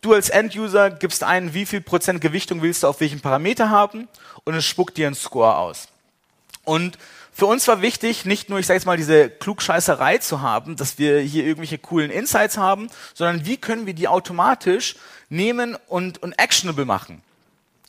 Du 0.00 0.14
als 0.14 0.30
End-User 0.30 0.90
gibst 0.90 1.22
ein, 1.22 1.52
wie 1.52 1.66
viel 1.66 1.80
Prozent 1.82 2.20
Gewichtung 2.20 2.62
willst 2.62 2.82
du 2.82 2.88
auf 2.88 3.00
welchen 3.00 3.20
Parameter 3.20 3.68
haben 3.68 4.08
und 4.44 4.54
es 4.54 4.64
spuckt 4.64 4.96
dir 4.96 5.06
einen 5.06 5.14
Score 5.14 5.56
aus. 5.56 5.88
Und 6.64 6.98
für 7.32 7.46
uns 7.46 7.68
war 7.68 7.82
wichtig, 7.82 8.24
nicht 8.24 8.48
nur, 8.48 8.58
ich 8.58 8.66
sage 8.66 8.78
jetzt 8.78 8.86
mal, 8.86 8.96
diese 8.96 9.30
Klugscheißerei 9.30 10.18
zu 10.18 10.40
haben, 10.40 10.76
dass 10.76 10.98
wir 10.98 11.20
hier 11.20 11.44
irgendwelche 11.44 11.78
coolen 11.78 12.10
Insights 12.10 12.56
haben, 12.56 12.88
sondern 13.14 13.46
wie 13.46 13.56
können 13.56 13.86
wir 13.86 13.94
die 13.94 14.08
automatisch 14.08 14.96
nehmen 15.28 15.76
und, 15.86 16.22
und 16.22 16.32
actionable 16.38 16.84
machen. 16.84 17.22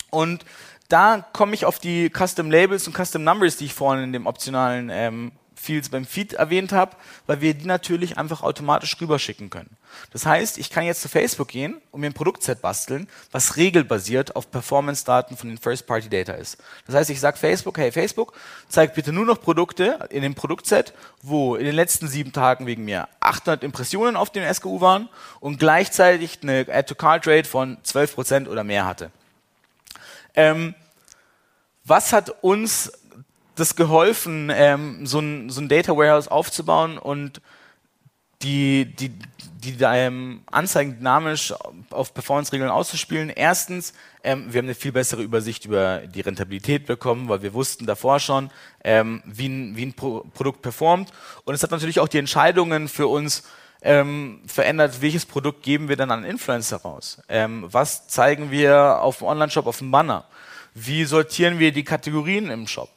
Und 0.09 0.45
da 0.89 1.25
komme 1.33 1.53
ich 1.53 1.65
auf 1.65 1.79
die 1.79 2.09
Custom 2.09 2.51
Labels 2.51 2.87
und 2.87 2.95
Custom 2.95 3.23
Numbers, 3.23 3.57
die 3.57 3.65
ich 3.65 3.73
vorhin 3.73 4.03
in 4.03 4.13
dem 4.13 4.27
optionalen 4.27 4.89
ähm, 4.91 5.31
Fields 5.61 5.89
beim 5.89 6.05
Feed 6.05 6.33
erwähnt 6.33 6.71
habe, 6.71 6.95
weil 7.27 7.39
wir 7.41 7.53
die 7.53 7.65
natürlich 7.65 8.17
einfach 8.17 8.41
automatisch 8.41 8.97
rüberschicken 8.99 9.49
können. 9.49 9.77
Das 10.11 10.25
heißt, 10.25 10.57
ich 10.57 10.69
kann 10.69 10.83
jetzt 10.83 11.01
zu 11.01 11.09
Facebook 11.09 11.49
gehen 11.49 11.81
und 11.91 12.01
mir 12.01 12.07
ein 12.07 12.13
Produktset 12.13 12.61
basteln, 12.61 13.07
was 13.31 13.57
regelbasiert 13.57 14.35
auf 14.35 14.49
Performance-Daten 14.49 15.37
von 15.37 15.49
den 15.49 15.57
First-Party-Data 15.57 16.33
ist. 16.33 16.57
Das 16.87 16.95
heißt, 16.95 17.09
ich 17.09 17.19
sage 17.19 17.37
Facebook, 17.37 17.77
hey 17.77 17.91
Facebook, 17.91 18.33
zeig 18.67 18.95
bitte 18.95 19.13
nur 19.13 19.25
noch 19.25 19.39
Produkte 19.39 20.07
in 20.09 20.23
dem 20.23 20.33
Produktset, 20.33 20.93
wo 21.21 21.55
in 21.55 21.65
den 21.65 21.75
letzten 21.75 22.07
sieben 22.07 22.31
Tagen 22.31 22.65
wegen 22.65 22.83
mir 22.83 23.07
800 23.19 23.63
Impressionen 23.63 24.15
auf 24.15 24.31
dem 24.31 24.51
SKU 24.51 24.81
waren 24.81 25.09
und 25.39 25.59
gleichzeitig 25.59 26.39
eine 26.41 26.65
Add-to-Cart-Rate 26.67 27.47
von 27.47 27.77
12% 27.83 28.47
oder 28.47 28.63
mehr 28.63 28.85
hatte. 28.85 29.11
Ähm, 30.33 30.73
was 31.83 32.13
hat 32.13 32.29
uns 32.41 32.91
das 33.55 33.75
geholfen, 33.75 34.51
ähm, 34.53 35.05
so, 35.05 35.19
ein, 35.19 35.49
so 35.49 35.61
ein 35.61 35.69
Data 35.69 35.95
Warehouse 35.95 36.27
aufzubauen 36.27 36.97
und 36.97 37.41
die, 38.43 38.85
die, 38.95 39.09
die 39.09 39.77
ähm, 39.83 40.41
Anzeigen 40.47 40.97
dynamisch 40.97 41.53
auf 41.91 42.13
Performance-Regeln 42.13 42.69
auszuspielen. 42.69 43.29
Erstens, 43.29 43.93
ähm, 44.23 44.51
wir 44.51 44.59
haben 44.59 44.65
eine 44.65 44.75
viel 44.75 44.91
bessere 44.91 45.21
Übersicht 45.21 45.65
über 45.65 45.99
die 45.99 46.21
Rentabilität 46.21 46.85
bekommen, 46.85 47.29
weil 47.29 47.43
wir 47.43 47.53
wussten 47.53 47.85
davor 47.85 48.19
schon, 48.19 48.49
ähm, 48.83 49.21
wie 49.25 49.47
ein, 49.47 49.75
wie 49.75 49.85
ein 49.85 49.93
Pro 49.93 50.25
Produkt 50.33 50.61
performt. 50.61 51.11
Und 51.43 51.53
es 51.53 51.61
hat 51.61 51.71
natürlich 51.71 51.99
auch 51.99 52.07
die 52.07 52.17
Entscheidungen 52.17 52.87
für 52.87 53.07
uns 53.07 53.43
ähm, 53.83 54.41
verändert, 54.45 55.01
welches 55.01 55.25
Produkt 55.25 55.63
geben 55.63 55.89
wir 55.89 55.95
dann 55.95 56.11
an 56.11 56.23
Influencer 56.23 56.77
raus? 56.77 57.21
Ähm, 57.29 57.65
was 57.67 58.07
zeigen 58.07 58.51
wir 58.51 59.01
auf 59.01 59.19
dem 59.19 59.27
Online-Shop, 59.27 59.65
auf 59.65 59.79
dem 59.79 59.91
Banner? 59.91 60.25
Wie 60.73 61.03
sortieren 61.05 61.59
wir 61.59 61.71
die 61.71 61.83
Kategorien 61.83 62.49
im 62.49 62.67
Shop? 62.67 62.89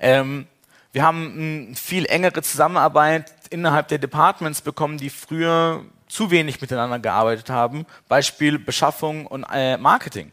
Ähm, 0.00 0.46
wir 0.92 1.02
haben 1.02 1.66
eine 1.66 1.76
viel 1.76 2.06
engere 2.06 2.42
Zusammenarbeit 2.42 3.32
innerhalb 3.50 3.88
der 3.88 3.98
Departments 3.98 4.62
bekommen, 4.62 4.98
die 4.98 5.10
früher 5.10 5.84
zu 6.08 6.30
wenig 6.30 6.60
miteinander 6.60 6.98
gearbeitet 6.98 7.50
haben. 7.50 7.86
Beispiel 8.08 8.58
Beschaffung 8.58 9.26
und 9.26 9.44
äh, 9.52 9.76
Marketing. 9.76 10.32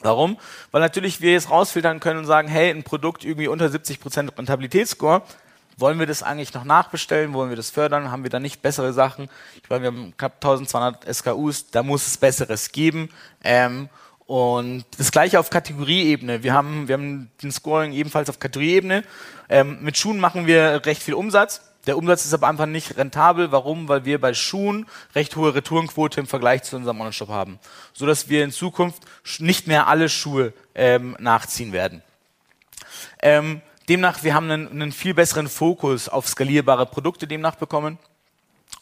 Warum? 0.00 0.36
Weil 0.70 0.80
natürlich 0.82 1.20
wir 1.20 1.32
jetzt 1.32 1.50
rausfiltern 1.50 2.00
können 2.00 2.20
und 2.20 2.26
sagen, 2.26 2.48
hey, 2.48 2.70
ein 2.70 2.82
Produkt 2.82 3.24
irgendwie 3.24 3.48
unter 3.48 3.66
70% 3.66 4.36
Rentabilitätsscore, 4.36 5.22
wollen 5.76 5.98
wir 5.98 6.06
das 6.06 6.22
eigentlich 6.22 6.52
noch 6.54 6.64
nachbestellen? 6.64 7.32
Wollen 7.32 7.48
wir 7.50 7.56
das 7.56 7.70
fördern? 7.70 8.10
Haben 8.10 8.22
wir 8.22 8.30
da 8.30 8.38
nicht 8.38 8.62
bessere 8.62 8.92
Sachen? 8.92 9.28
Ich 9.62 9.68
meine, 9.70 9.82
wir 9.82 9.88
haben 9.88 10.14
knapp 10.16 10.34
1200 10.34 11.12
SKUs, 11.12 11.70
da 11.70 11.82
muss 11.82 12.06
es 12.06 12.16
Besseres 12.16 12.70
geben. 12.70 13.08
Ähm, 13.42 13.88
und 14.26 14.84
das 14.96 15.12
gleiche 15.12 15.38
auf 15.38 15.50
Kategorieebene. 15.50 16.42
Wir 16.42 16.54
haben, 16.54 16.88
wir 16.88 16.94
haben 16.94 17.30
den 17.42 17.52
Scoring 17.52 17.92
ebenfalls 17.92 18.30
auf 18.30 18.38
Kategorieebene. 18.38 19.04
Ähm, 19.48 19.78
mit 19.82 19.98
Schuhen 19.98 20.18
machen 20.18 20.46
wir 20.46 20.84
recht 20.86 21.02
viel 21.02 21.14
Umsatz. 21.14 21.60
Der 21.86 21.98
Umsatz 21.98 22.24
ist 22.24 22.32
aber 22.32 22.48
einfach 22.48 22.64
nicht 22.64 22.96
rentabel. 22.96 23.52
Warum? 23.52 23.88
Weil 23.88 24.06
wir 24.06 24.18
bei 24.18 24.32
Schuhen 24.32 24.86
recht 25.14 25.36
hohe 25.36 25.54
Retourenquote 25.54 26.20
im 26.20 26.26
Vergleich 26.26 26.62
zu 26.62 26.76
unserem 26.76 26.98
Online-Shop 27.00 27.28
haben. 27.28 27.58
So 27.92 28.06
dass 28.06 28.30
wir 28.30 28.42
in 28.42 28.50
Zukunft 28.50 29.02
nicht 29.38 29.66
mehr 29.66 29.88
alle 29.88 30.08
Schuhe 30.08 30.54
ähm, 30.74 31.14
nachziehen 31.18 31.72
werden. 31.72 32.02
Ähm, 33.20 33.60
demnach, 33.90 34.22
wir 34.22 34.34
haben 34.34 34.50
einen, 34.50 34.68
einen 34.68 34.92
viel 34.92 35.12
besseren 35.12 35.48
Fokus 35.48 36.08
auf 36.08 36.26
skalierbare 36.26 36.86
Produkte 36.86 37.26
demnach 37.26 37.56
bekommen. 37.56 37.98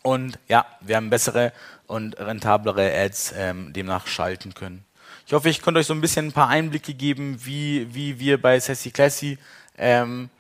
Und 0.03 0.39
ja, 0.47 0.65
wir 0.81 0.97
haben 0.97 1.11
bessere 1.11 1.53
und 1.89 2.19
rentablere 2.19 2.93
Ads 2.95 3.35
ähm, 3.37 3.73
demnach 3.73 4.07
schalten 4.07 4.55
können. 4.55 4.85
Ich 5.27 5.33
hoffe, 5.33 5.49
ich 5.49 5.63
konnte 5.63 5.81
euch 5.81 5.87
so 5.87 5.95
ein 5.95 6.01
bisschen 6.01 6.27
ein 6.27 6.33
paar 6.33 6.49
Einblicke 6.49 6.95
geben, 6.95 7.39
wie, 7.45 7.93
wie 7.95 8.19
wir 8.19 8.41
bei 8.41 8.59
Sassy 8.59 8.91
Classy 8.91 9.39
ähm, 9.79 10.31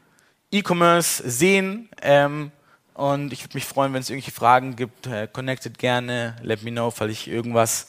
E-Commerce 0.50 1.28
sehen. 1.28 1.88
Ähm, 2.00 2.52
und 2.94 3.32
ich 3.32 3.42
würde 3.42 3.56
mich 3.56 3.64
freuen, 3.64 3.92
wenn 3.94 4.00
es 4.00 4.10
irgendwelche 4.10 4.36
Fragen 4.36 4.76
gibt. 4.76 5.06
Äh, 5.06 5.28
connected 5.32 5.78
gerne, 5.78 6.36
let 6.42 6.62
me 6.62 6.70
know, 6.70 6.90
falls 6.90 7.12
ich 7.12 7.28
irgendwas 7.28 7.88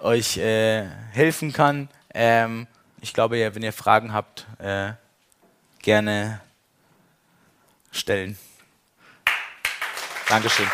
euch 0.00 0.38
äh, 0.38 0.86
helfen 1.12 1.52
kann. 1.52 1.88
Ähm, 2.14 2.66
ich 3.00 3.12
glaube, 3.12 3.38
ja, 3.38 3.54
wenn 3.54 3.62
ihr 3.62 3.72
Fragen 3.72 4.12
habt, 4.12 4.46
äh, 4.58 4.92
gerne 5.82 6.40
stellen. 7.92 8.38
Dankeschön. 10.28 10.66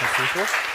Hast 0.00 0.34
du 0.34 0.71